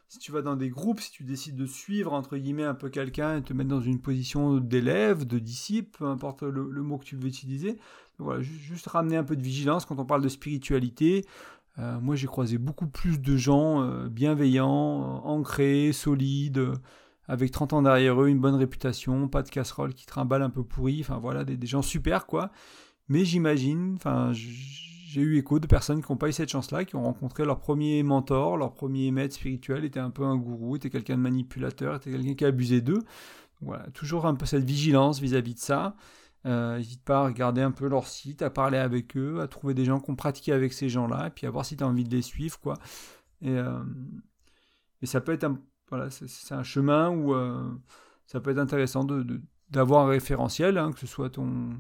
si 0.10 0.20
tu 0.20 0.32
vas 0.32 0.42
dans 0.42 0.56
des 0.56 0.70
groupes, 0.70 1.02
si 1.02 1.12
tu 1.12 1.24
décides 1.24 1.58
de 1.58 1.66
suivre 1.66 2.14
entre 2.14 2.38
guillemets 2.38 2.64
un 2.64 2.74
peu 2.74 2.90
quelqu'un 2.90 3.38
et 3.38 3.42
te 3.42 3.52
mettre 3.52 3.70
dans 3.70 3.82
une 3.82 4.00
position 4.00 4.58
d'élève, 4.58 5.28
de 5.28 5.38
disciple, 5.38 5.98
peu 5.98 6.06
importe 6.06 6.44
le, 6.44 6.82
mot 6.82 6.98
que 6.98 7.04
tu 7.04 7.18
veux 7.18 7.28
utiliser, 7.28 7.78
voilà, 8.18 8.42
juste, 8.42 8.88
ramener 8.88 9.18
un 9.18 9.26
peu 9.26 9.36
de 9.36 9.42
vigilance 9.42 9.86
quand 9.86 10.00
on 10.00 10.06
parle 10.06 10.22
de 10.22 10.30
spiritualité. 10.30 11.26
Euh, 11.78 12.00
moi, 12.00 12.16
j'ai 12.16 12.28
croisé 12.28 12.58
beaucoup 12.58 12.88
plus 12.88 13.20
de 13.20 13.36
gens 13.36 13.82
euh, 13.82 14.08
bienveillants, 14.08 15.26
ancrés, 15.26 15.92
solides, 15.92 16.72
avec 17.28 17.52
30 17.52 17.74
ans 17.74 17.82
derrière 17.82 18.22
eux, 18.22 18.30
une 18.30 18.40
bonne 18.40 18.56
réputation, 18.56 19.28
pas 19.28 19.44
de 19.44 19.50
casserole 19.50 19.94
qui 19.94 20.06
trimballe 20.06 20.42
un 20.42 20.50
peu 20.50 20.64
pourri, 20.64 21.02
enfin 21.02 21.18
voilà, 21.18 21.44
des, 21.44 21.58
des 21.58 21.68
gens 21.68 21.82
super 21.82 22.26
quoi. 22.26 22.52
Mais 23.10 23.26
j'imagine, 23.26 23.96
enfin, 23.96 24.32
j'ai 25.18 25.24
eu 25.24 25.38
écho 25.40 25.58
de 25.60 25.66
personnes 25.66 26.04
qui 26.04 26.12
n'ont 26.12 26.18
pas 26.18 26.30
eu 26.30 26.32
cette 26.32 26.50
chance-là, 26.50 26.86
qui 26.86 26.96
ont 26.96 27.02
rencontré 27.02 27.44
leur 27.44 27.60
premier 27.60 28.04
mentor, 28.04 28.56
leur 28.56 28.76
premier 28.76 29.10
maître 29.10 29.34
spirituel, 29.34 29.84
était 29.84 30.00
un 30.00 30.12
peu 30.12 30.24
un 30.24 30.38
gourou, 30.38 30.76
était 30.76 30.92
quelqu'un 30.92 31.18
de 31.18 31.22
manipulateur, 31.22 31.96
était 31.96 32.12
quelqu'un 32.12 32.36
qui 32.36 32.46
abusait 32.46 32.82
d'eux. 32.82 33.02
Voilà, 33.62 33.88
toujours 33.96 34.28
un 34.28 34.36
peu 34.36 34.46
cette 34.46 34.64
vigilance 34.64 35.20
vis-à-vis 35.20 35.56
de 35.56 35.60
ça. 35.60 35.96
Euh, 36.46 36.78
n'hésite 36.78 37.04
pas 37.04 37.22
à 37.22 37.26
regarder 37.26 37.62
un 37.62 37.72
peu 37.72 37.88
leur 37.88 38.06
site, 38.06 38.44
à 38.44 38.52
parler 38.52 38.78
avec 38.78 39.18
eux, 39.18 39.42
à 39.42 39.48
trouver 39.48 39.74
des 39.74 39.86
gens 39.86 40.00
qui 40.00 40.12
ont 40.12 40.16
pratiqué 40.16 40.54
avec 40.54 40.72
ces 40.72 40.88
gens-là, 40.88 41.28
et 41.28 41.30
puis 41.32 41.48
à 41.48 41.50
voir 41.50 41.66
si 41.66 41.76
tu 41.76 41.84
as 41.84 41.88
envie 41.88 42.04
de 42.04 42.16
les 42.16 42.22
suivre, 42.22 42.60
quoi. 42.60 42.76
Et, 43.42 43.58
euh, 43.58 43.84
ça 45.02 45.20
peut 45.20 45.32
être 45.32 45.46
un, 45.46 45.60
voilà, 45.90 46.12
c'est 46.12 46.54
un 46.54 46.64
chemin 46.64 47.10
où 47.10 47.34
euh, 47.34 47.68
ça 48.28 48.40
peut 48.40 48.52
être 48.52 48.60
intéressant 48.60 49.04
de, 49.04 49.42
d'avoir 49.72 50.06
un 50.06 50.10
référentiel, 50.10 50.78
hein, 50.78 50.92
que 50.92 51.00
ce 51.00 51.08
soit 51.08 51.32
ton, 51.32 51.72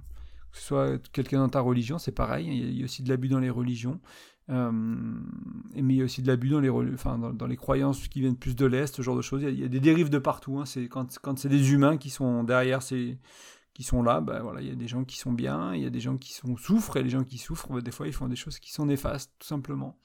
que 0.57 0.61
ce 0.61 0.67
soit 0.67 1.11
quelqu'un 1.11 1.39
dans 1.39 1.49
ta 1.49 1.61
religion, 1.61 1.97
c'est 1.97 2.11
pareil. 2.11 2.47
Il 2.47 2.77
y 2.77 2.81
a 2.81 2.85
aussi 2.85 3.03
de 3.03 3.09
l'abus 3.09 3.29
dans 3.29 3.39
les 3.39 3.49
religions. 3.49 3.99
Euh, 4.49 4.71
mais 4.71 5.93
il 5.93 5.97
y 5.97 6.01
a 6.01 6.05
aussi 6.05 6.21
de 6.21 6.27
l'abus 6.27 6.49
dans 6.49 6.59
les, 6.59 6.69
enfin, 6.69 7.17
dans, 7.17 7.47
les 7.47 7.57
croyances 7.57 8.07
qui 8.07 8.21
viennent 8.21 8.37
plus 8.37 8.55
de 8.55 8.65
l'Est, 8.65 8.95
ce 8.95 9.01
genre 9.01 9.15
de 9.15 9.21
choses. 9.21 9.43
Il 9.43 9.59
y 9.59 9.63
a, 9.63 9.67
des 9.67 9.79
dérives 9.79 10.09
de 10.09 10.19
partout. 10.19 10.59
Hein. 10.59 10.63
Quand, 10.89 11.37
c'est 11.37 11.49
des 11.49 11.73
humains 11.73 11.97
qui 11.97 12.09
sont 12.09 12.43
derrière 12.43 12.79
qui 12.81 13.83
sont 13.83 14.01
là, 14.01 14.21
ben 14.21 14.39
voilà, 14.41 14.61
il 14.61 14.67
y 14.67 14.71
a 14.71 14.75
des 14.75 14.87
gens 14.87 15.03
qui 15.03 15.19
sont 15.19 15.31
bien, 15.31 15.75
il 15.75 15.83
y 15.83 15.85
a 15.85 15.91
des 15.91 15.99
gens 15.99 16.17
qui 16.17 16.33
souffrent, 16.33 16.97
et 16.97 17.03
les 17.03 17.11
gens 17.11 17.23
qui 17.23 17.37
souffrent, 17.37 17.71
ben 17.71 17.81
des 17.81 17.91
fois, 17.91 18.07
ils 18.07 18.13
font 18.13 18.27
des 18.27 18.35
choses 18.35 18.57
qui 18.57 18.71
sont 18.71 18.87
néfastes, 18.87 19.31
tout 19.37 19.45
simplement. 19.45 19.99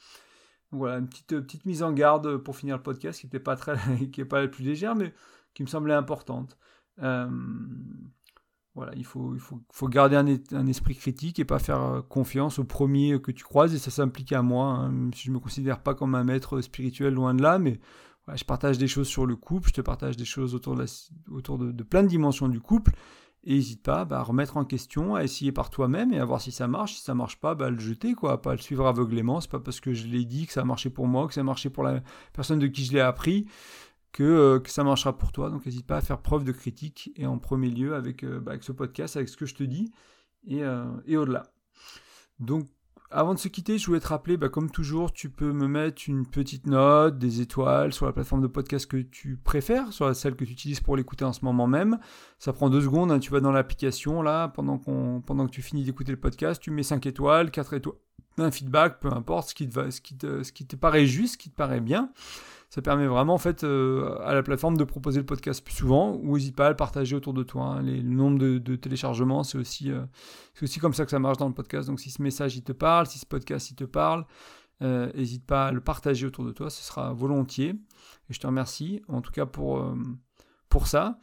voilà, 0.73 0.99
une 0.99 1.09
petite, 1.09 1.29
petite 1.29 1.65
mise 1.65 1.83
en 1.83 1.93
garde 1.93 2.37
pour 2.37 2.55
finir 2.55 2.77
le 2.77 2.83
podcast, 2.83 3.21
qui 3.21 3.31
n'est 3.33 3.41
pas, 3.41 3.57
pas 4.29 4.41
la 4.43 4.49
plus 4.49 4.65
légère, 4.65 4.95
mais 4.95 5.15
qui 5.55 5.63
me 5.63 5.69
semblait 5.69 5.95
importante. 5.95 6.59
Euh, 6.99 7.31
voilà, 8.75 8.93
il 8.97 9.05
faut, 9.05 9.35
il 9.35 9.41
faut, 9.41 9.61
faut 9.71 9.89
garder 9.89 10.17
un, 10.17 10.27
un, 10.57 10.67
esprit 10.67 10.95
critique 10.95 11.39
et 11.39 11.45
pas 11.45 11.59
faire 11.59 11.83
euh, 11.83 12.01
confiance 12.01 12.59
au 12.59 12.65
premier 12.65 13.21
que 13.21 13.31
tu 13.31 13.45
croises, 13.45 13.75
et 13.75 13.79
ça 13.79 13.91
s'implique 13.91 14.33
à 14.33 14.41
moi, 14.43 14.67
hein, 14.67 15.11
si 15.15 15.25
je 15.25 15.31
ne 15.31 15.35
me 15.35 15.41
considère 15.41 15.83
pas 15.83 15.95
comme 15.95 16.15
un 16.15 16.25
maître 16.25 16.61
spirituel, 16.63 17.13
loin 17.13 17.35
de 17.35 17.43
là, 17.43 17.59
mais 17.59 17.81
je 18.35 18.45
partage 18.45 18.79
des 18.79 18.89
choses 18.89 19.09
sur 19.09 19.27
le 19.27 19.37
couple, 19.37 19.69
je 19.69 19.75
te 19.75 19.81
partage 19.81 20.17
des 20.17 20.25
choses 20.25 20.55
autour 20.55 20.77
de, 20.77 20.87
autour 21.31 21.59
de, 21.59 21.83
plein 21.83 22.03
de 22.03 22.09
dimensions 22.09 22.49
du 22.49 22.61
couple, 22.61 22.93
et 23.45 23.55
n'hésite 23.55 23.83
pas 23.83 24.05
bah, 24.05 24.21
à 24.21 24.23
remettre 24.23 24.57
en 24.57 24.65
question, 24.65 25.17
à 25.17 25.25
essayer 25.25 25.51
par 25.51 25.69
toi-même 25.69 26.13
et 26.13 26.19
à 26.21 26.25
voir 26.25 26.41
si 26.41 26.53
ça 26.53 26.69
marche. 26.69 26.95
Si 26.95 27.03
ça 27.03 27.13
marche 27.13 27.41
pas, 27.41 27.57
bah, 27.57 27.71
le 27.71 27.79
jeter, 27.81 28.15
quoi, 28.15 28.41
pas 28.41 28.53
le 28.53 28.61
suivre 28.61 28.87
aveuglément. 28.87 29.41
C'est 29.41 29.51
pas 29.51 29.59
parce 29.59 29.81
que 29.81 29.93
je 29.93 30.07
l'ai 30.07 30.25
dit 30.25 30.47
que 30.47 30.53
ça 30.53 30.61
a 30.61 30.65
marché 30.65 30.91
pour 30.91 31.09
moi, 31.09 31.27
que 31.27 31.35
ça 31.35 31.41
a 31.41 31.45
marché 31.45 31.69
pour 31.69 31.83
la 31.83 32.03
personne 32.33 32.61
de 32.61 32.69
qui 32.69 32.85
je 32.85 32.93
l'ai 32.93 33.01
appris. 33.01 33.49
Euh, 34.21 34.61
que, 34.61 34.71
ça 34.71 34.85
marchera 34.85 35.17
pour 35.17 35.33
toi. 35.33 35.51
Donc 35.51 35.65
n'hésite 35.67 35.87
pas 35.87 35.97
à 35.97 36.01
faire 36.01 36.19
preuve 36.19 36.45
de 36.45 36.53
critique 36.53 37.13
et 37.17 37.27
en 37.27 37.39
premier 37.39 37.71
lieu 37.71 37.95
avec, 37.95 38.25
euh, 38.25 38.41
bah, 38.41 38.55
ce 38.61 38.73
podcast, 38.73 39.17
avec 39.17 39.29
ce 39.29 39.37
que 39.37 39.47
je 39.47 39.55
te 39.55 39.63
dis. 39.63 39.93
et, 40.47 40.63
et 41.07 41.17
au-delà. 41.17 41.45
Donc 42.41 42.67
avant 43.15 43.35
de 43.35 43.39
se 43.39 43.49
quitter, 43.49 43.79
je 43.79 43.87
voulais 43.87 44.01
te 44.01 44.09
rappeler, 44.09 44.37
bah, 44.37 44.49
comme 44.49 44.71
toujours, 44.71 45.13
tu 45.13 45.29
peux 45.29 45.53
me 45.53 45.69
mettre 45.69 46.03
une 46.09 46.27
petite 46.27 46.67
note, 46.67 47.19
des 47.19 47.41
étoiles 47.41 47.93
sur 47.93 48.07
la 48.07 48.13
plateforme 48.13 48.41
de 48.41 48.47
podcast 48.47 48.87
que 48.87 48.97
tu 48.97 49.37
préfères, 49.37 49.93
sur 49.93 50.15
celle 50.17 50.35
que 50.35 50.45
tu 50.45 50.53
utilises 50.53 50.81
pour 50.81 50.97
l'écouter 50.97 51.25
en 51.25 51.33
ce 51.33 51.45
moment 51.45 51.67
même. 51.67 51.99
Ça 52.39 52.53
prend 52.53 52.71
deux 52.71 52.81
secondes, 52.81 53.13
hein, 53.13 53.19
tu 53.19 53.31
vas 53.31 53.41
dans 53.41 53.53
l'application, 53.53 54.23
là, 54.23 54.49
pendant, 54.49 54.79
que 54.79 55.51
tu 55.51 55.63
finis 55.63 55.85
d'écouter 55.85 56.13
le 56.13 56.19
podcast, 56.21 56.61
tu 56.61 56.71
mets 56.71 56.83
5 56.83 57.05
étoiles, 57.07 57.51
4 57.51 57.75
étoiles, 57.75 57.97
un 58.39 58.51
feedback, 58.51 58.99
peu 58.99 59.13
importe, 59.13 59.51
ce 59.51 59.55
qui 59.55 59.69
te, 59.69 59.91
ce 59.91 60.01
qui 60.01 60.17
te, 60.17 60.43
ce 60.43 60.53
qui 60.53 60.67
te 60.67 60.77
paraît 60.77 61.07
juste, 61.07 61.35
ce 61.35 61.39
qui 61.39 61.51
te 61.51 61.57
paraît 61.57 61.81
bien 61.81 62.11
ça 62.73 62.81
permet 62.81 63.07
vraiment 63.07 63.35
en 63.35 63.39
fait 63.39 63.65
euh, 63.65 64.17
à 64.25 64.33
la 64.33 64.43
plateforme 64.43 64.79
de 64.79 64.85
proposer 64.85 65.21
le 65.21 65.27
podcast 65.27 65.63
plus 65.63 65.75
souvent 65.75 66.19
ou 66.23 66.37
n'hésite 66.37 66.57
pas 66.57 66.69
à 66.69 66.71
le 66.71 66.77
partager 66.77 67.15
autour 67.15 67.35
de 67.35 67.43
toi. 67.43 67.65
Hein. 67.65 67.83
le 67.83 68.01
nombre 68.01 68.39
de, 68.39 68.77
téléchargements, 68.77 69.43
c'est 69.43 69.59
aussi, 69.59 69.91
euh, 69.91 70.01
aussi 70.63 70.81
comme 70.81 70.95
ça 70.95 71.05
que 71.05 71.11
ça 71.11 71.19
marche 71.19 71.37
dans 71.37 71.49
le 71.49 71.53
podcast. 71.53 71.89
Donc 71.89 72.01
si 72.01 72.11
ce 72.11 72.23
message 72.23 72.57
il 72.57 72.63
te 72.63 72.73
parle, 72.73 73.07
si 73.07 73.19
ce 73.19 73.27
podcast 73.27 73.71
il 73.71 73.75
te 73.75 73.85
parle, 73.85 74.25
n'hésite 74.81 75.43
euh, 75.43 75.47
pas 75.47 75.67
à 75.67 75.73
le 75.73 75.83
partager 75.83 76.27
autour 76.27 76.47
de 76.47 76.53
toi, 76.53 76.71
ce 76.71 76.83
sera 76.83 77.13
volontiers. 77.13 77.75
Et 78.31 78.33
je 78.33 78.41
te 78.41 78.47
remercie 78.47 79.03
en 79.07 79.21
tout 79.21 79.33
cas 79.33 79.45
pour, 79.45 79.95
pour 80.71 80.87
ça. 80.87 81.19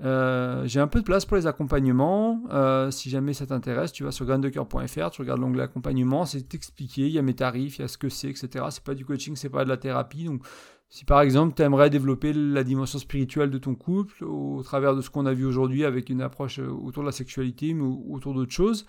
j'ai 0.00 0.80
un 0.80 0.86
peu 0.86 0.98
de 0.98 1.04
place 1.06 1.24
pour 1.24 1.38
les 1.38 1.46
accompagnements. 1.46 2.42
si 2.90 3.08
jamais 3.08 3.32
ça 3.32 3.46
t'intéresse, 3.46 3.92
tu 3.92 4.04
vas 4.04 4.12
sur 4.12 4.26
graindecoeur.fr, 4.26 5.10
tu 5.12 5.22
regardes 5.22 5.40
l'onglet 5.40 5.62
accompagnement, 5.62 6.26
c'est 6.26 6.52
expliqué, 6.52 7.06
il 7.06 7.12
y 7.12 7.18
a 7.18 7.22
mes 7.22 7.32
tarifs, 7.32 7.78
il 7.78 7.80
y 7.80 7.84
a 7.86 7.88
ce 7.88 7.96
que 7.96 8.10
c'est, 8.10 8.28
etc. 8.28 8.66
C'est 8.68 8.84
pas 8.84 8.94
du 8.94 9.06
coaching, 9.06 9.34
c'est 9.34 9.48
pas 9.48 9.64
de 9.64 9.70
la 9.70 9.78
thérapie. 9.78 10.24
Donc 10.24 10.44
si 10.90 11.04
par 11.04 11.20
exemple 11.20 11.54
tu 11.54 11.62
aimerais 11.62 11.88
développer 11.88 12.32
la 12.32 12.64
dimension 12.64 12.98
spirituelle 12.98 13.50
de 13.50 13.58
ton 13.58 13.76
couple 13.76 14.24
au 14.24 14.60
travers 14.64 14.96
de 14.96 15.00
ce 15.00 15.08
qu'on 15.08 15.24
a 15.24 15.32
vu 15.32 15.46
aujourd'hui 15.46 15.84
avec 15.84 16.10
une 16.10 16.20
approche 16.20 16.58
euh, 16.58 16.68
autour 16.68 17.04
de 17.04 17.08
la 17.08 17.12
sexualité 17.12 17.72
mais 17.72 17.84
autour 18.08 18.34
d'autres 18.34 18.52
choses, 18.52 18.86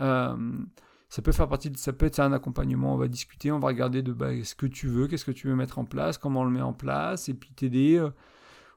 euh, 0.00 0.34
ça 1.10 1.20
peut 1.20 1.32
faire 1.32 1.48
partie 1.48 1.70
ça 1.76 1.92
peut 1.92 2.06
être 2.06 2.20
un 2.20 2.32
accompagnement. 2.32 2.94
On 2.94 2.96
va 2.96 3.06
discuter, 3.06 3.52
on 3.52 3.58
va 3.58 3.68
regarder 3.68 4.02
de 4.02 4.12
bah, 4.12 4.30
ce 4.42 4.54
que 4.54 4.64
tu 4.64 4.88
veux, 4.88 5.06
qu'est-ce 5.06 5.26
que 5.26 5.30
tu 5.30 5.46
veux 5.46 5.54
mettre 5.54 5.78
en 5.78 5.84
place, 5.84 6.16
comment 6.16 6.40
on 6.40 6.44
le 6.44 6.50
met 6.50 6.62
en 6.62 6.72
place, 6.72 7.28
et 7.28 7.34
puis 7.34 7.50
t'aider 7.52 7.98
euh, 7.98 8.08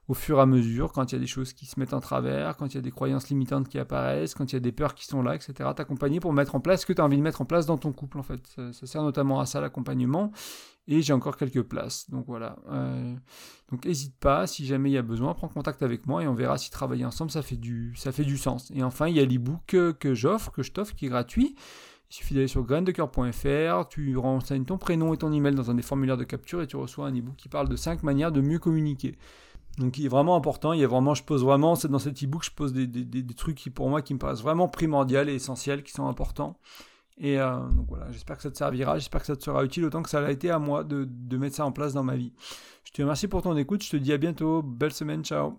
au 0.08 0.14
fur 0.14 0.38
et 0.38 0.42
à 0.42 0.46
mesure 0.46 0.92
quand 0.92 1.12
il 1.12 1.16
y 1.16 1.18
a 1.18 1.20
des 1.20 1.26
choses 1.26 1.52
qui 1.52 1.66
se 1.66 1.78
mettent 1.80 1.94
en 1.94 2.00
travers, 2.00 2.56
quand 2.56 2.66
il 2.66 2.74
y 2.76 2.78
a 2.78 2.82
des 2.82 2.90
croyances 2.90 3.28
limitantes 3.28 3.68
qui 3.68 3.78
apparaissent, 3.78 4.34
quand 4.34 4.52
il 4.52 4.54
y 4.54 4.56
a 4.56 4.60
des 4.60 4.72
peurs 4.72 4.94
qui 4.94 5.04
sont 5.06 5.22
là, 5.22 5.34
etc. 5.34 5.70
T'accompagner 5.74 6.20
pour 6.20 6.32
mettre 6.32 6.54
en 6.54 6.60
place 6.60 6.82
ce 6.82 6.86
que 6.86 6.92
tu 6.92 7.00
as 7.00 7.04
envie 7.04 7.16
de 7.16 7.22
mettre 7.22 7.40
en 7.40 7.44
place 7.44 7.66
dans 7.66 7.78
ton 7.78 7.92
couple 7.92 8.18
en 8.18 8.22
fait. 8.22 8.46
ça 8.72 8.86
sert 8.86 9.02
notamment 9.02 9.40
à 9.40 9.46
ça 9.46 9.60
l'accompagnement 9.60 10.32
et 10.88 11.02
j'ai 11.02 11.12
encore 11.12 11.36
quelques 11.36 11.62
places. 11.62 12.08
Donc 12.10 12.26
voilà. 12.26 12.56
Euh, 12.70 13.14
donc 13.70 13.84
n'hésite 13.84 14.16
pas, 14.18 14.46
si 14.46 14.66
jamais 14.66 14.90
il 14.90 14.94
y 14.94 14.98
a 14.98 15.02
besoin, 15.02 15.34
prends 15.34 15.48
contact 15.48 15.82
avec 15.82 16.06
moi 16.06 16.22
et 16.22 16.28
on 16.28 16.34
verra 16.34 16.58
si 16.58 16.70
travailler 16.70 17.04
ensemble 17.04 17.30
ça 17.30 17.42
fait 17.42 17.56
du, 17.56 17.94
ça 17.96 18.12
fait 18.12 18.24
du 18.24 18.38
sens. 18.38 18.70
Et 18.74 18.82
enfin, 18.82 19.08
il 19.08 19.16
y 19.16 19.20
a 19.20 19.24
l'ebook 19.24 19.60
que, 19.98 20.14
j'offre, 20.14 20.52
que 20.52 20.62
je 20.62 20.72
t'offre, 20.72 20.94
qui 20.94 21.06
est 21.06 21.10
gratuit. 21.10 21.56
Il 22.08 22.14
suffit 22.14 22.34
d'aller 22.34 22.46
sur 22.46 22.62
graindecoeur.fr, 22.62 23.88
tu 23.88 24.16
renseignes 24.16 24.64
ton 24.64 24.78
prénom 24.78 25.12
et 25.12 25.16
ton 25.16 25.32
email 25.32 25.56
dans 25.56 25.72
un 25.72 25.74
des 25.74 25.82
formulaires 25.82 26.16
de 26.16 26.22
capture 26.22 26.62
et 26.62 26.68
tu 26.68 26.76
reçois 26.76 27.08
un 27.08 27.14
ebook 27.14 27.34
qui 27.34 27.48
parle 27.48 27.68
de 27.68 27.74
5 27.74 28.04
manières 28.04 28.30
de 28.30 28.40
mieux 28.40 28.60
communiquer. 28.60 29.16
Donc 29.78 29.98
il 29.98 30.06
est 30.06 30.08
vraiment 30.08 30.36
important, 30.36 30.72
il 30.72 30.82
a 30.82 30.86
vraiment, 30.86 31.14
je 31.14 31.22
pose 31.22 31.44
vraiment, 31.44 31.74
c'est 31.74 31.88
dans 31.88 31.98
cet 31.98 32.22
ebook, 32.22 32.44
je 32.44 32.50
pose 32.50 32.72
des, 32.72 32.86
des, 32.86 33.04
des, 33.04 33.34
trucs 33.34 33.56
qui 33.56 33.68
pour 33.68 33.90
moi 33.90 34.00
qui 34.00 34.14
me 34.14 34.18
paraissent 34.18 34.40
vraiment 34.40 34.68
primordiaux 34.68 35.24
et 35.24 35.34
essentiels, 35.34 35.82
qui 35.82 35.92
sont 35.92 36.06
importants. 36.06 36.58
Et 37.18 37.38
euh, 37.38 37.58
donc 37.70 37.86
voilà, 37.88 38.10
j'espère 38.10 38.36
que 38.36 38.42
ça 38.42 38.50
te 38.50 38.56
servira, 38.56 38.98
j'espère 38.98 39.20
que 39.20 39.26
ça 39.26 39.36
te 39.36 39.42
sera 39.42 39.64
utile 39.64 39.84
autant 39.84 40.02
que 40.02 40.10
ça 40.10 40.20
l'a 40.20 40.30
été 40.30 40.50
à 40.50 40.58
moi 40.58 40.84
de, 40.84 41.06
de 41.08 41.36
mettre 41.36 41.56
ça 41.56 41.64
en 41.66 41.72
place 41.72 41.92
dans 41.92 42.04
ma 42.04 42.16
vie. 42.16 42.32
Je 42.84 42.92
te 42.92 43.02
remercie 43.02 43.28
pour 43.28 43.42
ton 43.42 43.56
écoute, 43.56 43.82
je 43.82 43.90
te 43.90 43.96
dis 43.96 44.12
à 44.12 44.18
bientôt, 44.18 44.62
belle 44.62 44.92
semaine, 44.92 45.24
ciao 45.24 45.58